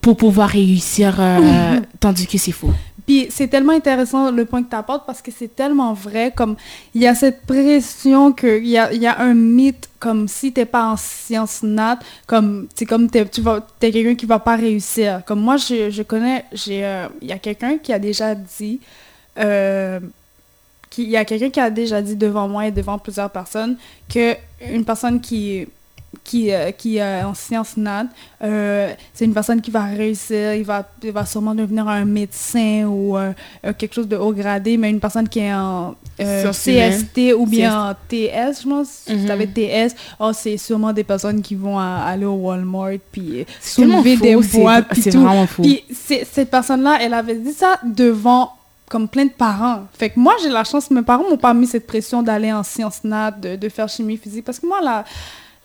pour 0.00 0.16
pouvoir 0.16 0.50
réussir, 0.50 1.16
euh, 1.18 1.80
tandis 2.00 2.26
que 2.26 2.38
c'est 2.38 2.52
faux. 2.52 2.72
Puis 3.06 3.26
c'est 3.30 3.48
tellement 3.48 3.72
intéressant 3.72 4.30
le 4.30 4.44
point 4.44 4.62
que 4.62 4.70
tu 4.70 4.76
apportes 4.76 5.04
parce 5.06 5.20
que 5.20 5.30
c'est 5.30 5.54
tellement 5.54 5.92
vrai. 5.92 6.32
Comme 6.34 6.56
il 6.94 7.02
y 7.02 7.06
a 7.06 7.14
cette 7.14 7.42
pression 7.46 8.32
qu'il 8.32 8.66
y 8.66 8.78
a, 8.78 8.92
y 8.92 9.06
a 9.06 9.20
un 9.20 9.34
mythe 9.34 9.88
comme 9.98 10.28
si 10.28 10.52
t'es 10.52 10.64
pas 10.64 10.90
en 10.90 10.96
sciences 10.96 11.62
nat, 11.62 11.98
comme 12.26 12.68
comme 12.88 13.10
t'es, 13.10 13.26
tu 13.26 13.40
vas, 13.40 13.66
quelqu'un 13.80 14.14
qui 14.14 14.26
va 14.26 14.38
pas 14.38 14.56
réussir. 14.56 15.22
Comme 15.26 15.40
moi, 15.40 15.56
je, 15.56 16.02
connais, 16.02 16.44
euh, 16.68 17.08
il 17.22 17.28
y 17.28 17.32
a 17.32 17.38
quelqu'un 17.38 17.78
qui 17.78 17.92
a 17.92 17.98
déjà 17.98 18.34
dit, 18.34 18.80
euh, 19.38 20.00
il 20.98 21.08
y 21.08 21.16
a 21.16 21.24
quelqu'un 21.24 21.50
qui 21.50 21.60
a 21.60 21.70
déjà 21.70 22.00
dit 22.02 22.16
devant 22.16 22.48
moi 22.48 22.66
et 22.66 22.70
devant 22.70 22.98
plusieurs 22.98 23.30
personnes 23.30 23.76
que 24.12 24.36
une 24.60 24.84
personne 24.84 25.20
qui 25.20 25.66
qui, 26.22 26.52
euh, 26.52 26.70
qui 26.70 26.98
est 26.98 27.22
en 27.22 27.34
sciences 27.34 27.76
nat, 27.76 28.06
euh, 28.42 28.92
c'est 29.12 29.24
une 29.24 29.34
personne 29.34 29.60
qui 29.60 29.70
va 29.70 29.84
réussir, 29.84 30.54
il 30.54 30.64
va, 30.64 30.86
il 31.02 31.12
va 31.12 31.24
sûrement 31.26 31.54
devenir 31.54 31.88
un 31.88 32.04
médecin 32.04 32.84
ou 32.86 33.16
euh, 33.16 33.32
quelque 33.78 33.94
chose 33.94 34.08
de 34.08 34.16
haut 34.16 34.32
gradé, 34.32 34.76
mais 34.76 34.90
une 34.90 35.00
personne 35.00 35.28
qui 35.28 35.40
est 35.40 35.52
en 35.52 35.94
CST 36.18 37.34
ou 37.36 37.46
bien 37.46 37.90
en 37.90 37.94
TS, 38.08 38.62
je 38.62 38.68
pense, 38.68 38.88
si 39.06 39.24
tu 39.24 39.30
avais 39.30 39.46
TS, 39.46 39.94
oh, 40.20 40.30
c'est 40.32 40.56
sûrement 40.56 40.92
des 40.92 41.04
personnes 41.04 41.42
qui 41.42 41.54
vont 41.54 41.78
aller 41.78 42.26
au 42.26 42.34
Walmart 42.34 42.98
puis 43.10 43.46
soulever 43.60 44.16
des 44.16 44.36
boîtes 44.36 44.88
puis 44.90 45.02
tout. 45.02 45.26
Puis 45.62 45.84
cette 45.92 46.50
personne-là, 46.50 46.98
elle 47.00 47.14
avait 47.14 47.36
dit 47.36 47.52
ça 47.52 47.78
devant 47.84 48.52
comme 48.88 49.08
plein 49.08 49.24
de 49.24 49.30
parents. 49.30 49.84
Fait 49.98 50.10
que 50.10 50.20
moi, 50.20 50.34
j'ai 50.42 50.48
la 50.48 50.64
chance, 50.64 50.90
mes 50.90 51.02
parents 51.02 51.28
m'ont 51.28 51.36
pas 51.36 51.54
mis 51.54 51.66
cette 51.66 51.86
pression 51.86 52.22
d'aller 52.22 52.52
en 52.52 52.62
sciences 52.62 53.02
nat, 53.02 53.30
de, 53.30 53.56
de, 53.56 53.68
faire 53.68 53.88
chimie 53.88 54.16
physique, 54.16 54.44
parce 54.44 54.60
que 54.60 54.66
moi, 54.66 54.80
la, 54.82 55.04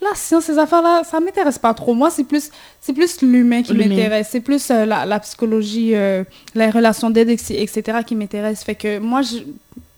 la 0.00 0.14
science, 0.14 0.44
ces 0.44 0.58
affaires-là, 0.58 1.02
ça 1.04 1.20
m'intéresse 1.20 1.58
pas 1.58 1.74
trop. 1.74 1.94
Moi, 1.94 2.10
c'est 2.10 2.24
plus, 2.24 2.50
c'est 2.80 2.92
plus 2.92 3.20
l'humain 3.22 3.62
qui 3.62 3.74
m'intéresse. 3.74 4.28
C'est 4.30 4.40
plus 4.40 4.70
euh, 4.70 4.86
la, 4.86 5.04
la, 5.04 5.20
psychologie, 5.20 5.94
euh, 5.94 6.24
les 6.54 6.70
relations 6.70 7.10
d'aide, 7.10 7.28
etc., 7.28 7.82
qui 8.06 8.14
m'intéresse. 8.14 8.64
Fait 8.64 8.74
que 8.74 8.98
moi, 8.98 9.20
je, 9.22 9.38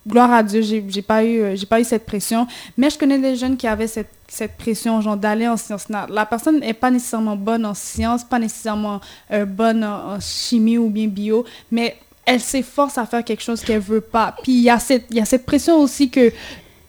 gloire 0.07 0.33
à 0.33 0.43
Dieu, 0.43 0.61
j'ai, 0.63 0.85
j'ai 0.89 1.03
pas 1.03 1.25
eu, 1.25 1.41
euh, 1.41 1.57
j'ai 1.57 1.67
pas 1.67 1.81
eu 1.81 1.85
cette 1.85 2.05
pression. 2.05 2.49
Mais 2.77 2.91
je 2.91 2.99
connais 2.99 3.19
des 3.19 3.37
jeunes 3.37 3.57
qui 3.57 3.69
avaient 3.69 3.87
cette, 3.87 4.11
cette 4.27 4.57
pression, 4.57 5.01
genre 5.01 5.17
d'aller 5.17 5.47
en 5.47 5.57
sciences 5.57 5.89
nat. 5.89 6.07
La 6.11 6.27
personne 6.27 6.59
n'est 6.59 6.75
pas 6.75 6.91
nécessairement 6.91 7.37
bonne 7.37 7.65
en 7.65 7.75
sciences, 7.75 8.25
pas 8.25 8.41
nécessairement 8.41 9.01
bonne 9.47 9.85
en, 9.85 10.15
en 10.15 10.21
chimie 10.21 10.79
ou 10.79 10.89
bien 10.89 11.07
bio, 11.07 11.45
mais 11.71 11.97
elle 12.25 12.41
s'efforce 12.41 12.99
à 12.99 13.07
faire 13.07 13.25
quelque 13.25 13.43
chose 13.43 13.63
qu'elle 13.63 13.81
veut 13.81 14.01
pas. 14.01 14.35
Puis 14.43 14.53
il 14.53 14.63
y 14.63 14.71
a 14.71 14.79
cette 14.79 15.07
il 15.11 15.17
y 15.17 15.21
a 15.21 15.25
cette 15.25 15.45
pression 15.45 15.81
aussi 15.81 16.09
que 16.09 16.33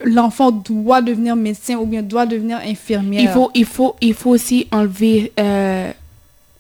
l'enfant 0.03 0.51
doit 0.51 1.01
devenir 1.01 1.35
médecin 1.35 1.75
ou 1.75 1.85
bien 1.85 2.01
doit 2.01 2.25
devenir 2.25 2.57
infirmière. 2.57 3.21
Il 3.21 3.29
faut 3.29 3.51
il 3.53 3.65
faut 3.65 3.95
il 4.01 4.13
faut 4.13 4.31
aussi 4.31 4.67
enlever 4.71 5.31
euh, 5.39 5.91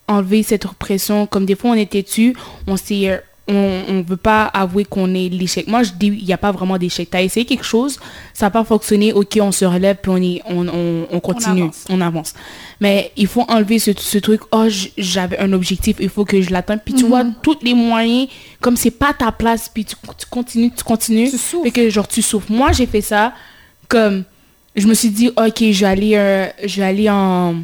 enlever 0.07 0.43
cette 0.43 0.67
pression 0.67 1.25
comme 1.27 1.45
des 1.45 1.55
fois 1.55 1.71
on 1.71 1.75
est 1.75 1.91
têtu, 1.91 2.35
on 2.67 2.77
s'est 2.77 3.21
on 3.47 3.93
ne 3.93 4.03
veut 4.03 4.17
pas 4.17 4.45
avouer 4.45 4.85
qu'on 4.85 5.13
est 5.13 5.27
l'échec. 5.27 5.67
Moi, 5.67 5.83
je 5.83 5.91
dis, 5.91 6.07
il 6.07 6.25
n'y 6.25 6.31
a 6.31 6.37
pas 6.37 6.51
vraiment 6.51 6.77
d'échec. 6.77 7.09
Tu 7.09 7.17
as 7.17 7.21
essayé 7.21 7.45
quelque 7.45 7.65
chose, 7.65 7.99
ça 8.33 8.45
n'a 8.45 8.51
pas 8.51 8.63
fonctionné, 8.63 9.11
ok, 9.11 9.37
on 9.41 9.51
se 9.51 9.65
relève, 9.65 9.97
puis 10.01 10.11
on, 10.11 10.17
y, 10.17 10.41
on, 10.45 10.67
on, 10.69 11.07
on, 11.11 11.19
continue, 11.19 11.69
on 11.89 11.99
avance. 11.99 12.33
Mais 12.79 13.11
il 13.17 13.27
faut 13.27 13.43
enlever 13.49 13.79
ce, 13.79 13.91
ce 13.97 14.17
truc, 14.17 14.41
oh, 14.51 14.67
j'avais 14.97 15.39
un 15.39 15.51
objectif, 15.51 15.97
il 15.99 16.09
faut 16.09 16.23
que 16.23 16.41
je 16.41 16.51
l'atteigne. 16.51 16.79
Puis 16.83 16.93
tu 16.93 17.05
vois, 17.05 17.25
mhm. 17.25 17.35
tous 17.41 17.57
les 17.61 17.73
moyens, 17.73 18.29
comme 18.61 18.77
c'est 18.77 18.91
pas 18.91 19.13
ta 19.13 19.31
place, 19.33 19.69
puis 19.73 19.83
tu, 19.83 19.95
tu 20.17 20.25
continues, 20.29 20.71
tu 20.71 20.83
continues, 20.83 21.29
et 21.65 21.71
que 21.71 21.89
genre 21.89 22.07
tu 22.07 22.21
souffres. 22.21 22.51
Moi, 22.51 22.71
j'ai 22.71 22.85
fait 22.85 23.01
ça, 23.01 23.33
comme, 23.89 24.23
je 24.75 24.87
me 24.87 24.93
suis 24.93 25.09
dit, 25.09 25.27
ok, 25.35 25.57
je 25.59 25.79
vais 25.81 25.85
aller, 25.85 26.15
euh, 26.15 26.47
je 26.63 26.77
vais 26.77 26.87
aller 26.87 27.09
en 27.09 27.55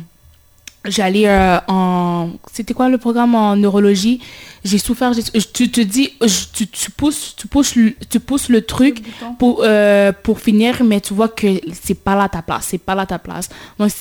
j'allais 0.86 1.28
euh, 1.28 1.60
en 1.68 2.30
c'était 2.54 2.74
quoi 2.74 2.90
le 2.90 2.98
programme 2.98 3.36
en 3.36 3.56
neurologie? 3.56 4.22
J'ai 4.64 4.78
souffert 4.78 5.12
tu 5.54 5.72
te 5.72 5.82
dis 5.82 6.14
tu, 6.54 6.68
tu 6.68 6.92
pousses 6.92 7.36
tu 7.38 7.48
pousses 7.48 7.76
tu 8.10 8.20
pousses 8.20 8.50
le 8.50 8.62
truc 8.62 9.04
pour 9.38 9.62
euh, 9.64 10.12
pour 10.24 10.40
finir 10.40 10.84
mais 10.84 11.02
tu 11.02 11.14
vois 11.14 11.30
que 11.30 11.48
c'est 11.74 12.02
pas 12.02 12.16
là 12.16 12.30
ta 12.30 12.42
place 12.42 12.68
c'est 12.70 12.78
pas 12.78 12.96
là 12.96 13.06
ta 13.06 13.20
place. 13.20 13.50
Donc 13.78 13.92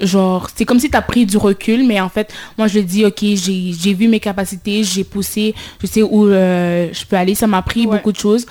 genre 0.00 0.48
c'est 0.54 0.64
comme 0.64 0.80
si 0.80 0.88
tu 0.88 0.96
as 0.96 1.02
pris 1.02 1.26
du 1.26 1.36
recul 1.36 1.86
mais 1.86 2.00
en 2.00 2.08
fait 2.08 2.32
moi 2.56 2.68
je 2.68 2.80
dis 2.80 3.04
ok 3.04 3.22
j'ai 3.22 3.94
vu 3.94 4.08
mes 4.08 4.20
capacités 4.20 4.82
j'ai 4.82 5.04
poussé 5.04 5.54
je 5.80 5.86
sais 5.86 6.02
où 6.02 6.26
euh, 6.26 6.88
je 6.92 7.04
peux 7.04 7.16
aller 7.16 7.34
ça 7.34 7.46
m'a 7.46 7.62
pris 7.62 7.86
beaucoup 7.86 8.12
de 8.12 8.18
choses. 8.18 8.46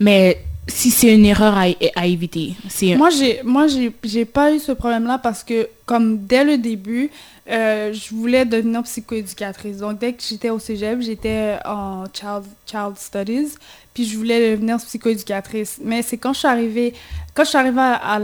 Mais 0.00 0.44
si 0.72 0.90
c'est 0.90 1.14
une 1.14 1.26
erreur 1.26 1.54
à, 1.56 2.06
éviter. 2.06 2.54
Moi, 2.96 3.10
j'ai, 3.10 3.40
moi, 3.44 3.66
j'ai, 3.66 4.24
pas 4.24 4.52
eu 4.52 4.58
ce 4.58 4.72
problème-là 4.72 5.18
parce 5.18 5.44
que, 5.44 5.68
comme 5.86 6.24
dès 6.26 6.44
le 6.44 6.58
début, 6.58 7.10
euh, 7.50 7.92
je 7.92 8.14
voulais 8.14 8.44
devenir 8.44 8.82
psychoéducatrice. 8.82 9.78
Donc, 9.78 9.98
dès 9.98 10.12
que 10.14 10.22
j'étais 10.22 10.50
au 10.50 10.58
cégep, 10.58 11.00
j'étais 11.00 11.58
en 11.64 12.04
child, 12.12 12.44
child 12.66 12.96
studies, 12.96 13.54
puis 13.92 14.04
je 14.04 14.16
voulais 14.16 14.52
devenir 14.52 14.78
psychoéducatrice. 14.78 15.78
Mais 15.84 16.02
c'est 16.02 16.16
quand 16.16 16.32
je 16.32 16.38
suis 16.40 16.48
arrivée, 16.48 16.94
quand 17.34 17.44
je 17.44 17.50
suis 17.50 17.58
arrivée 17.58 17.80
à, 17.80 18.20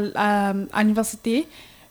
à, 0.73 0.83
l'université, 0.83 1.47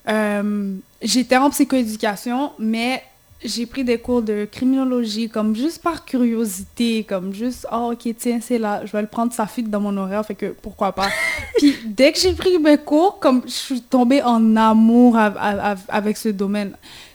euh, 0.10 0.74
j'étais 1.02 1.38
en 1.38 1.50
psychoéducation, 1.50 2.52
mais 2.58 3.04
j'ai 3.44 3.66
pris 3.66 3.84
des 3.84 4.00
cours 4.00 4.22
de 4.22 4.48
criminologie 4.52 5.30
comme 5.30 5.56
juste 5.56 5.82
par 5.82 6.06
curiosité, 6.06 7.04
comme 7.04 7.34
juste, 7.34 7.68
oh 7.72 7.92
ok, 7.94 8.14
tiens, 8.18 8.40
c'est 8.42 8.58
là, 8.58 8.86
je 8.86 8.92
vais 8.92 9.02
le 9.02 9.08
prendre, 9.08 9.32
ça 9.32 9.46
fit 9.46 9.64
dans 9.64 9.80
mon 9.80 9.96
horaire, 9.98 10.26
fait 10.26 10.36
que 10.36 10.48
pourquoi 10.62 10.92
pas. 10.92 11.10
Puis 11.58 11.76
dès 11.86 12.12
que 12.12 12.20
j'ai 12.20 12.34
pris 12.34 12.58
mes 12.58 12.78
cours, 12.78 13.20
comme 13.20 13.44
je 13.46 13.52
suis 13.52 13.82
tombée 13.82 14.24
en 14.24 14.56
amour 14.56 15.18
avec 15.18 16.18
ce 16.18 16.30
domaine. 16.30 16.72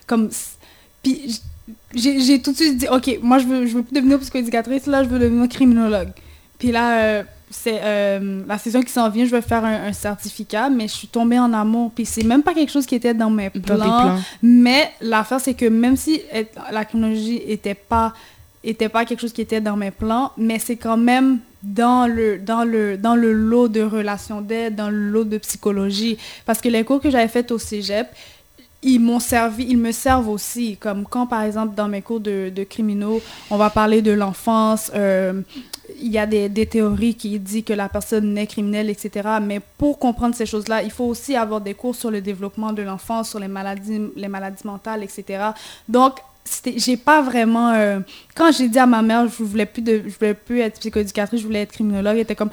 Comme, 0.07 0.29
puis 1.01 1.41
j'ai 1.93 2.41
tout 2.41 2.51
de 2.51 2.57
suite 2.57 2.77
dit, 2.77 2.87
ok, 2.87 3.19
moi 3.21 3.39
je 3.39 3.45
veux, 3.45 3.65
je 3.65 3.75
veux 3.75 3.83
plus 3.83 3.95
devenir 3.95 4.19
psychoéducatrice, 4.19 4.85
là 4.85 5.03
je 5.03 5.09
veux 5.09 5.19
devenir 5.19 5.47
criminologue. 5.49 6.09
Puis 6.57 6.71
là, 6.71 6.99
euh, 7.03 7.23
c'est 7.53 7.79
euh, 7.81 8.41
la 8.47 8.57
saison 8.57 8.81
qui 8.81 8.91
s'en 8.91 9.09
vient, 9.09 9.25
je 9.25 9.31
vais 9.31 9.41
faire 9.41 9.63
un, 9.63 9.93
certificat, 9.93 10.69
mais 10.69 10.87
je 10.87 10.93
suis 10.93 11.07
tombée 11.07 11.39
en 11.39 11.53
amour. 11.53 11.91
Puis 11.93 12.05
c'est 12.05 12.23
même 12.23 12.43
pas 12.43 12.53
quelque 12.53 12.71
chose 12.71 12.85
qui 12.85 12.95
était 12.95 13.13
dans 13.13 13.29
mes 13.29 13.49
plans. 13.49 14.17
Mais 14.41 14.91
l'affaire, 15.01 15.39
c'est 15.39 15.53
que 15.53 15.65
même 15.65 15.95
si 15.95 16.21
la 16.71 16.85
chronologie 16.85 17.41
était 17.47 17.75
pas 17.75 18.13
était 18.63 18.89
pas 18.89 19.05
quelque 19.05 19.19
chose 19.19 19.33
qui 19.33 19.41
était 19.41 19.59
dans 19.59 19.75
mes 19.75 19.91
plans, 19.91 20.31
mais 20.37 20.57
c'est 20.57 20.77
quand 20.77 20.95
même 20.95 21.39
dans 21.61 22.07
le, 22.07 22.37
dans, 22.37 22.63
le, 22.63 22.97
dans 22.97 23.15
le 23.15 23.33
lot 23.33 23.67
de 23.67 23.81
relations 23.81 24.41
d'aide, 24.41 24.75
dans 24.75 24.89
le 24.89 25.09
lot 25.09 25.23
de 25.25 25.37
psychologie. 25.37 26.17
Parce 26.45 26.61
que 26.61 26.69
les 26.69 26.83
cours 26.83 27.01
que 27.01 27.09
j'avais 27.09 27.27
faits 27.27 27.51
au 27.51 27.57
cégep, 27.57 28.07
ils 28.83 28.99
m'ont 28.99 29.19
servi, 29.19 29.65
ils 29.69 29.77
me 29.77 29.91
servent 29.91 30.29
aussi. 30.29 30.77
Comme 30.77 31.05
quand, 31.05 31.27
par 31.27 31.43
exemple, 31.43 31.75
dans 31.75 31.87
mes 31.87 32.01
cours 32.01 32.19
de, 32.19 32.51
criminaux, 32.69 33.21
on 33.49 33.57
va 33.57 33.69
parler 33.69 34.01
de 34.01 34.11
l'enfance, 34.11 34.91
euh, 34.93 35.41
il 36.01 36.11
y 36.11 36.17
a 36.17 36.25
des, 36.25 36.49
des, 36.49 36.65
théories 36.65 37.15
qui 37.15 37.39
disent 37.39 37.63
que 37.63 37.73
la 37.73 37.89
personne 37.89 38.33
n'est 38.33 38.47
criminelle, 38.47 38.89
etc. 38.89 39.29
Mais 39.41 39.61
pour 39.77 39.99
comprendre 39.99 40.35
ces 40.35 40.45
choses-là, 40.45 40.83
il 40.83 40.91
faut 40.91 41.05
aussi 41.05 41.35
avoir 41.35 41.61
des 41.61 41.73
cours 41.73 41.95
sur 41.95 42.11
le 42.11 42.21
développement 42.21 42.73
de 42.73 42.81
l'enfance, 42.81 43.29
sur 43.29 43.39
les 43.39 43.47
maladies, 43.47 44.01
les 44.15 44.27
maladies 44.27 44.65
mentales, 44.65 45.03
etc. 45.03 45.51
Donc, 45.87 46.19
j'ai 46.77 46.97
pas 46.97 47.21
vraiment 47.21 47.71
euh, 47.71 47.99
quand 48.35 48.51
j'ai 48.51 48.67
dit 48.67 48.79
à 48.79 48.85
ma 48.85 49.01
mère 49.01 49.27
je 49.27 49.43
voulais 49.43 49.65
plus 49.65 49.81
de 49.81 50.03
je 50.05 50.13
voulais 50.19 50.33
plus 50.33 50.59
être 50.59 50.79
psychoéducatrice 50.79 51.39
je 51.41 51.45
voulais 51.45 51.61
être 51.61 51.71
criminologue 51.71 52.15
elle 52.15 52.21
était 52.21 52.35
comme 52.35 52.49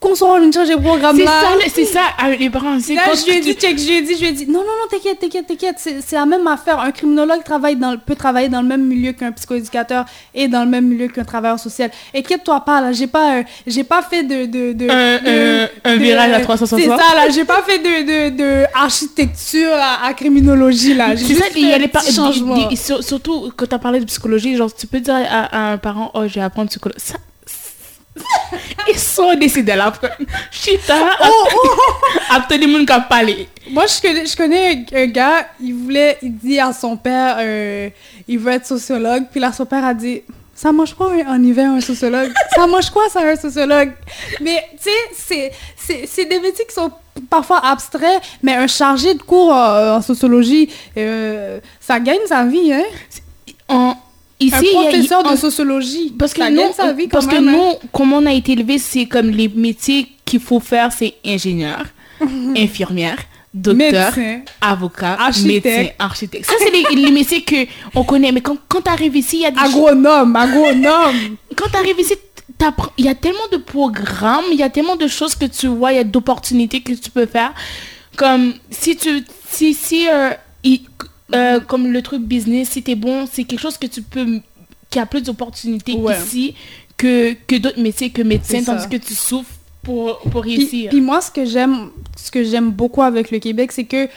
qu'on 0.00 0.14
soit 0.14 0.38
une 0.40 0.52
charge 0.52 0.68
de 0.68 0.76
programme 0.76 1.18
là 1.18 1.42
c'est 1.68 1.84
ça 1.84 2.00
les 2.38 2.50
parents 2.50 2.78
c'est 2.80 2.94
quand 2.94 3.14
je 3.14 3.26
lui 3.26 3.38
ai 3.38 3.40
dit 3.40 3.54
check 3.54 3.78
je 3.78 3.86
lui 3.86 3.96
ai 3.98 4.02
dit 4.02 4.14
je 4.14 4.20
lui 4.20 4.28
ai 4.28 4.32
dit 4.32 4.46
non 4.46 4.60
non 4.60 4.64
non 4.64 4.88
t'inquiète 4.90 5.18
t'inquiète 5.20 5.46
t'inquiète 5.46 5.76
c'est 5.78 6.16
la 6.16 6.26
même 6.26 6.46
affaire. 6.46 6.78
Un 6.80 6.90
criminologue 6.90 7.42
travaille 7.44 7.76
dans 7.76 7.96
peut 7.96 8.14
travailler 8.14 8.48
dans 8.48 8.62
le 8.62 8.68
même 8.68 8.86
milieu 8.86 9.12
qu'un 9.12 9.32
psychoéducateur 9.32 10.04
et 10.34 10.48
dans 10.48 10.64
le 10.64 10.70
même 10.70 10.86
milieu 10.86 11.08
qu'un 11.08 11.24
travailleur 11.24 11.58
social. 11.58 11.90
Inquiète-toi 12.14 12.60
pas 12.60 12.80
là 12.80 12.92
j'ai 12.92 13.06
pas 13.06 13.38
euh, 13.38 13.42
j'ai 13.66 13.84
pas 13.84 14.02
fait 14.02 14.22
de 14.22 14.46
de, 14.46 14.72
de, 14.72 14.88
un, 14.90 15.68
un, 15.84 15.96
virage 15.96 16.32
à 16.32 16.40
360 16.40 16.80
c'est 16.80 16.86
ça 16.86 17.14
là 17.14 17.28
j'ai 17.30 17.44
pas 17.44 17.62
fait 17.62 17.78
de 17.78 18.30
de, 18.30 18.64
architecture 18.74 19.72
à, 20.02 20.12
criminologie 20.14 20.94
là. 20.94 21.14
J'ai 21.14 21.26
juste 21.26 21.52
il 21.56 21.68
y 21.68 21.72
a 21.72 21.78
les 21.78 21.90
changements 22.12 22.68
surtout 23.20 23.52
quand 23.56 23.66
tu 23.66 23.74
as 23.74 23.78
parlé 23.78 24.00
de 24.00 24.04
psychologie, 24.04 24.56
genre, 24.56 24.74
tu 24.74 24.86
peux 24.86 25.00
dire 25.00 25.14
à, 25.14 25.72
un 25.72 25.78
parent, 25.78 26.10
oh, 26.14 26.26
je 26.26 26.34
vais 26.34 26.40
apprendre 26.40 26.68
psychologie. 26.68 27.00
Ça, 27.00 27.16
ils 28.88 28.98
sont 28.98 29.34
décidés 29.34 29.76
là. 29.76 29.92
Chita, 30.50 30.96
oh, 31.22 31.48
oh. 31.54 32.84
qu'à 32.86 33.00
parler. 33.08 33.48
Moi, 33.70 33.84
je 33.86 34.00
connais, 34.00 34.26
je 34.26 34.36
connais 34.36 34.84
un 34.92 35.06
gars, 35.06 35.46
il 35.60 35.74
voulait, 35.74 36.18
il 36.22 36.36
dit 36.36 36.58
à 36.58 36.72
son 36.72 36.96
père, 36.96 37.36
euh, 37.38 37.88
il 38.26 38.38
veut 38.38 38.52
être 38.52 38.66
sociologue, 38.66 39.24
puis 39.30 39.40
là, 39.40 39.52
son 39.52 39.66
père 39.66 39.84
a 39.84 39.94
dit, 39.94 40.22
ça 40.54 40.72
mange 40.72 40.94
quoi 40.94 41.12
en 41.26 41.42
hiver 41.42 41.70
un 41.70 41.80
sociologue 41.80 42.32
Ça 42.54 42.66
mange 42.66 42.90
quoi 42.90 43.08
ça 43.08 43.20
un 43.22 43.36
sociologue? 43.36 43.92
Mais 44.40 44.62
tu 44.82 44.90
sais, 45.14 45.52
c'est 45.76 46.24
des 46.26 46.38
métiers 46.40 46.66
qui 46.66 46.74
sont 46.74 46.90
parfois 47.28 47.64
abstraits, 47.64 48.20
mais 48.42 48.54
un 48.54 48.66
chargé 48.66 49.14
de 49.14 49.22
cours 49.22 49.52
en, 49.52 50.02
sociologie, 50.02 50.68
euh, 50.96 51.60
ça 51.80 52.00
gagne 52.00 52.20
sa 52.26 52.44
vie, 52.44 52.72
hein? 52.72 52.84
En, 53.68 53.94
Ici, 54.40 54.54
un 54.54 54.82
professeur 54.82 55.22
de 55.22 55.36
sociologie. 55.36 56.14
Parce 56.18 56.32
que, 56.32 56.50
nous, 56.50 56.72
sa 56.72 56.92
vie 56.94 57.08
parce 57.08 57.26
que 57.26 57.38
nous, 57.38 57.72
hein? 57.72 57.88
comme 57.92 58.14
on 58.14 58.24
a 58.24 58.32
été 58.32 58.52
élevé, 58.52 58.78
c'est 58.78 59.04
comme 59.04 59.28
les 59.28 59.48
métiers 59.48 60.08
qu'il 60.24 60.40
faut 60.40 60.60
faire, 60.60 60.92
c'est 60.92 61.14
ingénieur, 61.26 61.84
infirmière, 62.56 63.18
docteur, 63.52 64.14
avocat, 64.62 65.18
architecte. 65.20 65.66
médecin, 65.66 65.86
architecte. 65.98 66.46
Ça, 66.46 66.54
c'est 66.58 66.70
les, 66.70 67.10
métiers 67.10 67.44
qu'on 67.92 68.04
connaît. 68.04 68.32
Mais 68.32 68.40
quand, 68.40 68.56
quand 68.66 68.80
tu 68.80 68.90
arrives 68.90 69.16
ici, 69.16 69.36
il 69.36 69.42
y 69.42 69.46
a 69.46 69.50
des... 69.50 69.60
Agronome, 69.60 70.34
agronome. 70.34 71.36
quand 71.54 71.68
tu 71.68 71.76
arrives 71.76 72.00
ici, 72.00 72.14
il 72.98 73.04
y 73.04 73.08
a 73.08 73.14
tellement 73.14 73.48
de 73.52 73.56
programmes, 73.56 74.44
il 74.52 74.58
y 74.58 74.62
a 74.62 74.70
tellement 74.70 74.96
de 74.96 75.06
choses 75.06 75.34
que 75.34 75.46
tu 75.46 75.66
vois, 75.66 75.92
il 75.92 75.96
y 75.96 76.00
a 76.00 76.04
d'opportunités 76.04 76.80
que 76.80 76.92
tu 76.92 77.10
peux 77.10 77.26
faire. 77.26 77.52
Comme 78.16 78.54
si 78.70 78.96
tu... 78.96 79.24
Si, 79.48 79.74
si, 79.74 80.08
euh, 80.08 80.30
euh, 81.34 81.60
comme 81.60 81.92
le 81.92 82.02
truc 82.02 82.22
business, 82.22 82.70
si 82.70 82.82
t'es 82.82 82.94
bon, 82.94 83.26
c'est 83.30 83.44
quelque 83.44 83.60
chose 83.60 83.76
que 83.76 83.86
tu 83.86 84.02
peux, 84.02 84.40
qui 84.90 84.98
a 84.98 85.06
plus 85.06 85.22
d'opportunités 85.22 85.92
ici 85.92 86.54
que, 86.96 87.32
que 87.46 87.56
d'autres 87.56 87.80
métiers, 87.80 88.10
que 88.10 88.22
médecin, 88.22 88.62
tandis 88.62 88.88
que 88.88 88.96
tu 88.96 89.14
souffres 89.14 89.50
pour, 89.82 90.18
pour 90.30 90.44
réussir. 90.44 90.90
Puis, 90.90 91.00
moi, 91.00 91.20
ce 91.20 91.30
que 91.30 91.44
j'aime, 91.44 91.90
ce 92.16 92.30
que 92.30 92.44
j'aime 92.44 92.70
beaucoup 92.70 93.02
avec 93.02 93.30
le 93.30 93.38
Québec, 93.38 93.72
c'est 93.72 93.84
que 93.84 94.08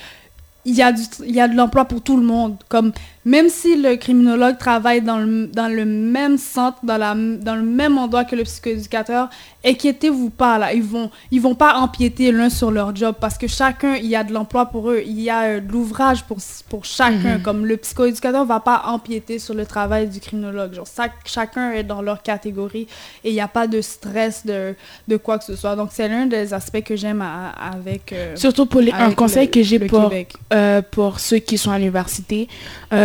il 0.66 0.76
y 0.76 0.82
a 0.82 0.92
du, 0.92 1.02
il 1.26 1.36
y 1.36 1.40
a 1.40 1.48
de 1.48 1.56
l'emploi 1.56 1.86
pour 1.86 2.02
tout 2.02 2.18
le 2.18 2.24
monde. 2.24 2.58
Comme 2.70 2.94
même 3.26 3.50
si 3.50 3.76
le 3.76 3.96
criminologue 3.96 4.58
travaille 4.58 5.02
dans 5.02 5.18
le, 5.18 5.48
dans 5.48 5.68
le 5.68 5.86
même 5.86 6.38
centre, 6.38 6.80
dans, 6.84 6.98
la, 6.98 7.16
dans 7.16 7.56
le 7.56 7.64
même 7.64 7.98
endroit 7.98 8.26
que 8.26 8.36
le 8.36 8.44
psychoéducateur, 8.44 9.30
inquiétez-vous 9.66 10.30
pas, 10.30 10.58
là. 10.58 10.74
Ils 10.74 10.84
vont, 10.84 11.10
ils 11.32 11.42
vont 11.42 11.56
pas 11.56 11.78
empiéter 11.78 12.32
l'un 12.32 12.50
sur 12.50 12.70
leur 12.70 12.94
job 12.96 13.16
parce 13.20 13.38
que 13.38 13.48
chacun, 13.48 13.96
il 13.96 14.08
y 14.08 14.16
a 14.16 14.24
de 14.24 14.34
l'emploi 14.34 14.66
pour 14.66 14.90
eux. 14.90 15.02
Il 15.06 15.22
y 15.22 15.30
a 15.30 15.44
euh, 15.44 15.60
de 15.62 15.72
l'ouvrage 15.72 16.24
pour, 16.24 16.38
pour 16.70 16.84
chacun. 16.84 17.38
Mhm. 17.38 17.44
Comme 17.44 17.66
le 17.66 17.78
psychoéducateur 17.78 18.46
va 18.46 18.60
pas 18.60 18.84
empiéter 18.88 19.40
sur 19.40 19.54
le 19.54 19.66
travail 19.66 20.08
du 20.08 20.20
criminologue. 20.20 20.74
Genre, 20.74 20.88
chacun 21.26 21.72
est 21.72 21.84
dans 21.84 22.02
leur 22.02 22.22
catégorie 22.22 22.88
et 23.24 23.30
il 23.30 23.34
n'y 23.34 23.42
a 23.42 23.48
pas 23.48 23.68
de 23.68 23.80
stress 23.80 24.46
de, 24.46 24.76
de 25.08 25.18
quoi 25.18 25.38
que 25.38 25.46
ce 25.46 25.56
soit. 25.56 25.78
Donc, 25.78 25.90
c'est 25.94 26.10
l'un 26.10 26.26
des 26.26 26.54
aspects 26.54 26.84
que 26.84 26.98
j'aime 26.98 27.24
avec. 27.24 28.12
Euh, 28.12 28.36
Surtout 28.36 28.66
pour 28.66 28.82
les, 28.82 28.92
un 28.92 29.14
conseil 29.14 29.50
que 29.50 29.64
j'ai 29.64 29.80
pour, 29.80 30.12
euh, 30.54 30.82
pour 30.92 31.20
ceux 31.22 31.38
qui 31.38 31.58
sont 31.58 31.72
à 31.72 31.78
l'université. 31.78 32.50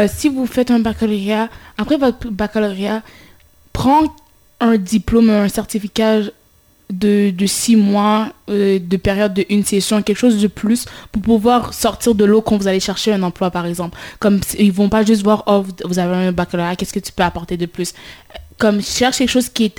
Si 0.08 0.28
vous 0.28 0.46
faites 0.46 0.70
un 0.70 0.80
baccalauréat, 0.80 1.48
après 1.76 1.96
votre 1.96 2.30
baccalauréat, 2.30 3.02
prends 3.72 4.02
un 4.60 4.76
diplôme, 4.76 5.30
un 5.30 5.48
certificat 5.48 6.22
de, 6.90 7.30
de 7.30 7.46
six 7.46 7.76
mois 7.76 8.28
euh, 8.48 8.78
de 8.78 8.96
période 8.96 9.34
de 9.34 9.44
une 9.50 9.64
session, 9.64 10.02
quelque 10.02 10.18
chose 10.18 10.40
de 10.40 10.46
plus 10.46 10.86
pour 11.12 11.22
pouvoir 11.22 11.74
sortir 11.74 12.14
de 12.14 12.24
l'eau 12.24 12.40
quand 12.40 12.56
vous 12.56 12.66
allez 12.66 12.80
chercher 12.80 13.12
un 13.12 13.22
emploi, 13.22 13.50
par 13.50 13.66
exemple. 13.66 13.98
Comme 14.18 14.40
ils 14.58 14.72
vont 14.72 14.88
pas 14.88 15.04
juste 15.04 15.22
voir, 15.22 15.44
oh, 15.46 15.64
vous 15.84 15.98
avez 15.98 16.28
un 16.28 16.32
baccalauréat, 16.32 16.76
qu'est-ce 16.76 16.92
que 16.92 17.00
tu 17.00 17.12
peux 17.12 17.22
apporter 17.22 17.56
de 17.56 17.66
plus? 17.66 17.92
Comme 18.56 18.82
cherche 18.82 19.18
quelque 19.18 19.30
chose 19.30 19.48
qui 19.50 19.66
est 19.66 19.78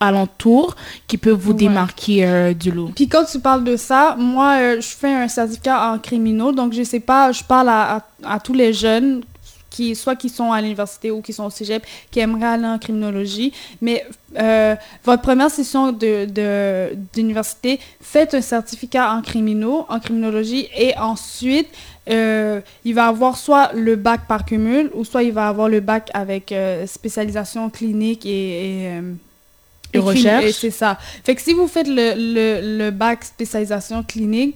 alentour, 0.00 0.76
qui 1.06 1.16
peut 1.16 1.30
vous 1.30 1.54
démarquer 1.54 2.26
euh, 2.26 2.52
du 2.52 2.70
lot. 2.70 2.90
Puis 2.94 3.08
quand 3.08 3.24
tu 3.24 3.40
parles 3.40 3.64
de 3.64 3.76
ça, 3.76 4.16
moi, 4.18 4.58
euh, 4.58 4.80
je 4.80 4.88
fais 4.88 5.14
un 5.14 5.28
certificat 5.28 5.92
en 5.92 5.98
criminaux, 5.98 6.52
donc 6.52 6.74
je 6.74 6.82
sais 6.82 7.00
pas, 7.00 7.32
je 7.32 7.42
parle 7.42 7.70
à, 7.70 8.06
à 8.24 8.40
tous 8.40 8.52
les 8.52 8.74
jeunes 8.74 9.22
qui, 9.70 9.94
soit 9.94 10.16
qui 10.16 10.28
sont 10.28 10.52
à 10.52 10.60
l'université 10.60 11.10
ou 11.10 11.20
qui 11.22 11.32
sont 11.32 11.44
au 11.44 11.50
cégep, 11.50 11.84
qui 12.10 12.20
aimeraient 12.20 12.46
aller 12.46 12.66
en 12.66 12.78
criminologie. 12.78 13.52
Mais 13.80 14.06
euh, 14.38 14.74
votre 15.04 15.22
première 15.22 15.50
session 15.50 15.92
d'université, 15.92 17.76
de, 17.76 17.82
faites 18.00 18.34
un 18.34 18.40
certificat 18.40 19.12
en 19.12 19.22
criminaux, 19.22 19.86
en 19.88 20.00
criminologie, 20.00 20.68
et 20.76 20.96
ensuite, 20.98 21.68
euh, 22.08 22.60
il 22.84 22.94
va 22.94 23.06
avoir 23.08 23.36
soit 23.36 23.72
le 23.74 23.96
bac 23.96 24.22
par 24.26 24.44
cumul, 24.44 24.90
ou 24.94 25.04
soit 25.04 25.22
il 25.22 25.32
va 25.32 25.48
avoir 25.48 25.68
le 25.68 25.80
bac 25.80 26.10
avec 26.14 26.52
euh, 26.52 26.86
spécialisation 26.86 27.70
clinique 27.70 28.24
et... 28.26 28.84
et 28.84 29.00
et 29.94 30.00
recherche. 30.00 30.50
C'est 30.50 30.70
ça. 30.70 30.98
Fait 31.24 31.34
que 31.34 31.40
si 31.40 31.54
vous 31.54 31.66
faites 31.66 31.88
le, 31.88 32.12
le, 32.14 32.76
le 32.76 32.90
bac 32.90 33.24
spécialisation 33.24 34.02
clinique, 34.02 34.54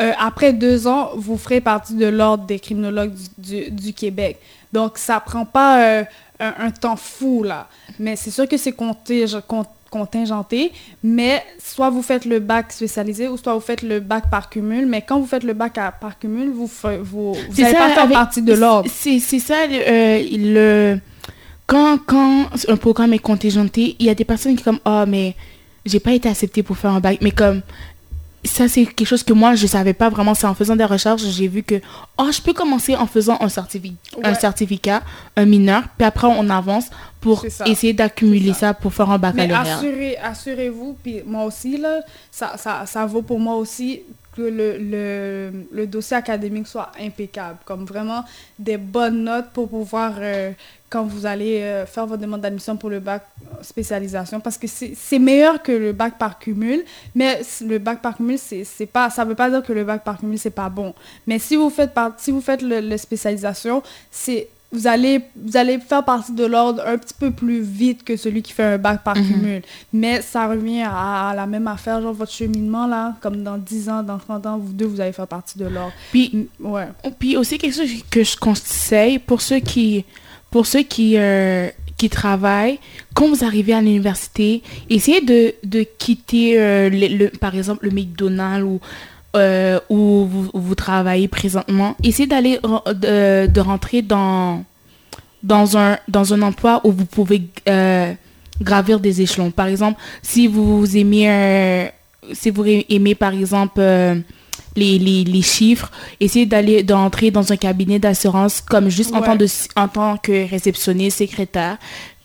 euh, 0.00 0.12
après 0.18 0.52
deux 0.52 0.86
ans, 0.86 1.10
vous 1.14 1.36
ferez 1.36 1.60
partie 1.60 1.94
de 1.94 2.06
l'ordre 2.06 2.44
des 2.44 2.58
criminologues 2.58 3.12
du, 3.36 3.70
du, 3.70 3.92
Québec. 3.92 4.38
Donc, 4.72 4.96
ça 4.96 5.20
prend 5.20 5.44
pas 5.44 5.82
euh, 5.82 6.04
un, 6.38 6.70
temps 6.70 6.96
fou, 6.96 7.42
là. 7.42 7.68
Mais 7.98 8.16
c'est 8.16 8.30
sûr 8.30 8.48
que 8.48 8.56
c'est 8.56 8.74
contingenté, 9.90 10.72
mais 11.02 11.42
soit 11.62 11.90
vous 11.90 12.02
fêtes 12.02 12.24
le 12.24 12.38
bac 12.38 12.72
spécialisé 12.72 13.28
ou 13.28 13.36
soit 13.36 13.52
vous 13.52 13.60
faites 13.60 13.82
le 13.82 14.00
bac 14.00 14.30
par 14.30 14.48
cumul. 14.48 14.86
Mais 14.86 15.02
quand 15.02 15.20
vous 15.20 15.26
faites 15.26 15.44
le 15.44 15.52
bac 15.52 15.74
par 16.00 16.18
cumul, 16.18 16.48
vous 16.50 16.70
vous, 17.02 17.34
vous 17.34 17.62
pas 17.62 17.90
faire 17.90 18.08
partie 18.08 18.42
de 18.42 18.54
l'ordre. 18.54 18.88
C'est 18.90 19.20
ça, 19.20 19.64
euh, 19.70 20.22
le... 20.32 20.98
Quand, 21.66 21.98
quand 22.04 22.46
un 22.68 22.76
programme 22.76 23.12
est 23.12 23.18
contingenté, 23.18 23.96
il 23.98 24.06
y 24.06 24.08
a 24.08 24.14
des 24.14 24.24
personnes 24.24 24.56
qui 24.56 24.64
sont 24.64 24.70
comme 24.72 24.80
«Oh, 24.86 25.04
mais 25.06 25.36
j'ai 25.84 26.00
pas 26.00 26.12
été 26.12 26.28
acceptée 26.28 26.62
pour 26.64 26.76
faire 26.76 26.90
un 26.90 27.00
bac.» 27.00 27.18
Mais 27.20 27.30
comme 27.30 27.62
ça, 28.44 28.68
c'est 28.68 28.86
quelque 28.86 29.06
chose 29.06 29.22
que 29.22 29.32
moi, 29.32 29.54
je 29.54 29.66
savais 29.66 29.92
pas 29.92 30.08
vraiment. 30.08 30.34
C'est 30.34 30.46
en 30.46 30.54
faisant 30.54 30.76
des 30.76 30.84
recherches, 30.84 31.22
j'ai 31.22 31.48
vu 31.48 31.62
que, 31.62 31.80
oh, 32.18 32.30
je 32.32 32.40
peux 32.40 32.52
commencer 32.52 32.96
en 32.96 33.06
faisant 33.06 33.36
un, 33.40 33.48
certificat, 33.48 33.96
un 34.22 34.34
certificat, 34.34 35.02
un 35.36 35.44
mineur, 35.44 35.82
puis 35.98 36.06
après, 36.06 36.26
on 36.26 36.48
avance 36.48 36.86
pour 37.20 37.44
essayer 37.66 37.92
d'accumuler 37.92 38.54
ça. 38.54 38.72
pour 38.72 38.94
faire 38.94 39.10
un 39.10 39.18
baccalauréat. 39.18 39.62
Mais 39.62 39.70
assurez, 39.70 40.16
assurez-vous, 40.16 40.96
puis 41.02 41.22
moi 41.26 41.44
aussi, 41.44 41.76
là, 41.76 42.00
ça, 42.30 42.56
ça, 42.56 42.84
ça 42.86 43.04
vaut 43.04 43.22
pour 43.22 43.38
moi 43.38 43.56
aussi 43.56 44.02
que 44.34 44.42
le, 44.42 44.78
le, 44.78 45.66
le, 45.72 45.86
dossier 45.86 46.16
académique 46.16 46.66
soit 46.66 46.92
impeccable, 47.00 47.58
comme 47.64 47.84
vraiment 47.84 48.24
des 48.58 48.76
bonnes 48.76 49.24
notes 49.24 49.50
pour 49.52 49.68
pouvoir, 49.68 50.14
euh, 50.18 50.52
quand 50.90 51.04
vous 51.04 51.24
allez 51.24 51.60
euh, 51.62 51.86
faire 51.86 52.04
votre 52.04 52.20
demande 52.20 52.40
d'admission 52.40 52.76
pour 52.76 52.90
le 52.90 52.98
bac 53.00 53.24
spécialisation, 53.62 54.40
parce 54.40 54.58
que 54.58 54.66
c'est 54.66 55.18
meilleur 55.18 55.62
que 55.62 55.72
le 55.72 55.92
bac 55.92 56.18
par 56.18 56.38
cumul, 56.38 56.84
mais 57.14 57.40
le 57.64 57.78
bac 57.78 58.02
par 58.02 58.16
cumul, 58.16 58.38
c'est 58.38 58.86
pas, 58.86 59.08
ça 59.08 59.24
veut 59.24 59.36
pas 59.36 59.48
dire 59.48 59.62
que 59.62 59.72
le 59.72 59.84
bac 59.84 60.02
par 60.02 60.18
cumul, 60.18 60.38
c'est 60.38 60.50
pas 60.50 60.68
bon. 60.68 60.94
Mais 61.26 61.38
si 61.38 61.56
vous 61.56 61.70
faites, 61.70 61.94
par, 61.94 62.12
si 62.18 62.32
vous 62.32 62.40
faites 62.40 62.62
le, 62.62 62.80
le 62.80 62.96
spécialisation, 62.96 63.82
c'est 64.10 64.48
vous 64.72 64.86
allez, 64.86 65.20
vous 65.34 65.56
allez 65.56 65.78
faire 65.80 66.04
partie 66.04 66.32
de 66.32 66.44
l'ordre 66.44 66.82
un 66.86 66.96
petit 66.96 67.14
peu 67.14 67.32
plus 67.32 67.60
vite 67.60 68.04
que 68.04 68.16
celui 68.16 68.40
qui 68.42 68.52
fait 68.52 68.62
un 68.62 68.78
bac 68.78 69.02
par 69.02 69.16
mhm. 69.16 69.26
cumul. 69.26 69.62
Mais 69.92 70.22
ça 70.22 70.46
revient 70.46 70.84
à, 70.86 71.32
la 71.34 71.46
même 71.46 71.66
affaire, 71.66 72.00
genre 72.00 72.12
votre 72.12 72.32
cheminement, 72.32 72.86
là, 72.86 73.16
comme 73.20 73.42
dans 73.42 73.58
10 73.58 73.88
ans, 73.88 74.02
dans 74.02 74.18
30 74.18 74.46
ans, 74.46 74.58
vous 74.58 74.72
deux, 74.72 74.86
vous 74.86 75.00
allez 75.00 75.12
faire 75.12 75.26
partie 75.26 75.58
de 75.58 75.66
l'ordre. 75.66 75.92
Puis, 76.12 76.48
ouais. 76.60 76.88
puis 77.18 77.36
aussi, 77.36 77.58
quelque 77.58 77.74
chose 77.74 77.90
que 78.10 78.22
je 78.22 78.36
conseille 78.36 79.18
pour 79.18 79.40
ceux 79.40 79.58
qui, 79.58 80.04
pour 80.50 80.66
ceux 80.66 80.82
qui, 80.82 81.14
euh, 81.16 81.68
qui 81.96 82.08
travaillent, 82.08 82.78
quand 83.14 83.28
vous 83.28 83.44
arrivez 83.44 83.72
à 83.72 83.80
l'université, 83.80 84.62
essayez 84.88 85.20
de, 85.20 85.54
de 85.64 85.86
quitter, 85.98 86.60
euh, 86.60 86.90
le, 86.90 87.28
par 87.28 87.54
exemple, 87.54 87.86
le 87.86 87.90
McDonald's 87.90 88.64
ou 88.64 88.80
euh, 89.36 89.78
où 89.88 90.26
vous, 90.52 90.74
travaillez 90.74 91.28
présentement, 91.28 91.94
essayez 92.02 92.26
d'aller 92.26 92.58
de, 92.86 93.46
de, 93.46 93.60
rentrer 93.60 94.02
dans, 94.02 94.64
dans, 95.44 95.78
un, 95.78 95.98
dans 96.08 96.34
un 96.34 96.42
emploi 96.42 96.80
où 96.82 96.90
vous 96.90 97.04
pouvez 97.04 97.42
gravir 98.60 98.98
des 98.98 99.22
échelons. 99.22 99.52
Par 99.52 99.68
exemple, 99.68 100.00
si 100.20 100.48
vous 100.48 100.96
aimez, 100.96 101.92
si 102.32 102.50
vous 102.50 102.64
aimez 102.66 103.14
par 103.14 103.32
exemple 103.32 103.80
les, 104.76 104.98
les, 104.98 105.24
les, 105.24 105.42
chiffres, 105.42 105.90
essayez 106.20 106.46
d'aller 106.46 106.82
d'entrer 106.82 107.30
dans 107.30 107.52
un 107.52 107.56
cabinet 107.56 107.98
d'assurance 107.98 108.60
comme 108.60 108.88
juste 108.88 109.14
en, 109.14 109.22
tant 109.22 109.36
de, 109.36 109.46
en 109.76 109.88
tant 109.88 110.16
que 110.16 110.48
réceptionniste, 110.48 111.18
secrétaire, 111.18 111.76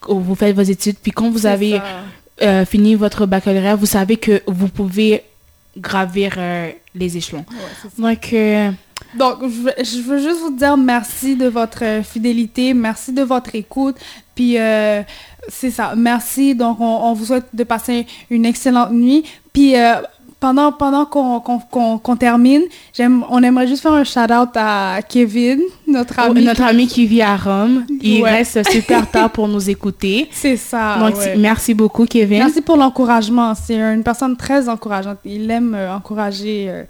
où 0.07 0.19
vous 0.19 0.35
faites 0.35 0.55
vos 0.55 0.61
études. 0.61 0.97
Puis 1.01 1.11
quand 1.11 1.29
vous 1.29 1.45
avez 1.45 1.79
fini 2.65 2.95
votre 2.95 3.25
baccalauréat, 3.25 3.75
vous 3.75 3.85
savez 3.85 4.17
que 4.17 4.41
vous 4.47 4.67
pouvez 4.67 5.23
gravir 5.77 6.33
euh, 6.37 6.71
les 6.93 7.17
échelons. 7.17 7.45
Donc, 7.97 8.33
euh, 8.33 8.71
Donc 9.17 9.39
je, 9.43 10.01
veux 10.01 10.19
juste 10.19 10.39
vous 10.39 10.55
dire 10.55 10.77
merci 10.77 11.35
de 11.35 11.47
votre 11.47 11.83
euh, 11.83 12.03
fidélité, 12.03 12.73
merci 12.73 13.11
de 13.11 13.23
votre 13.23 13.55
écoute. 13.55 13.97
Puis, 14.35 14.57
c'est 15.47 15.71
ça, 15.71 15.93
merci. 15.95 16.55
Donc, 16.55 16.81
on, 16.81 17.13
vous 17.13 17.25
souhaite 17.25 17.45
de 17.53 17.63
passer 17.63 18.05
une 18.29 18.45
excellente 18.45 18.91
nuit. 18.91 19.23
Puis, 19.53 19.75
pendant, 20.39 20.71
pendant 20.71 21.05
qu'on 21.05 22.15
termine, 22.17 22.63
on 22.99 23.43
aimerait 23.43 23.67
juste 23.67 23.81
faire 23.81 23.93
un 23.93 24.03
shout-out 24.03 24.49
à 24.55 24.99
Kevin, 25.07 25.61
notre 25.87 26.19
ami. 26.19 26.43
Notre 26.43 26.63
ami 26.63 26.87
qui 26.87 27.05
vit 27.05 27.21
à 27.21 27.35
Rome. 27.35 27.85
Il 28.01 28.23
reste 28.23 28.69
super 28.69 29.09
tard 29.11 29.29
pour 29.31 29.47
nous 29.47 29.69
écouter. 29.69 30.27
C'est 30.31 30.57
ça. 30.57 30.97
Donc, 30.99 31.15
merci 31.37 31.73
beaucoup, 31.73 32.05
Kevin. 32.05 32.39
Merci 32.39 32.61
pour 32.61 32.77
l'encouragement. 32.77 33.53
C'est 33.55 33.77
une 33.77 34.03
personne 34.03 34.35
très 34.35 34.69
encourageante. 34.69 35.17
Il 35.25 35.49
aime 35.49 35.73
euh, 35.73 35.95
encourager, 35.95 36.65
euh, 36.69 36.83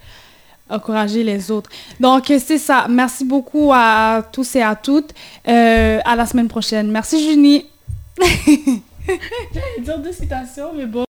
encourager 0.69 1.23
les 1.23 1.51
autres. 1.51 1.69
Donc, 1.99 2.25
c'est 2.27 2.57
ça. 2.57 2.87
Merci 2.89 3.23
beaucoup 3.25 3.71
à 3.73 4.23
tous 4.31 4.55
et 4.55 4.61
à 4.61 4.75
toutes. 4.75 5.11
Euh, 5.47 5.99
à 6.03 6.15
la 6.15 6.25
semaine 6.25 6.47
prochaine. 6.47 6.91
Merci, 6.91 7.23
Junie. 7.23 7.65
dire 9.79 9.99
deux 9.99 10.11
citations, 10.11 10.71
mais 10.75 10.85
bon. 10.85 11.03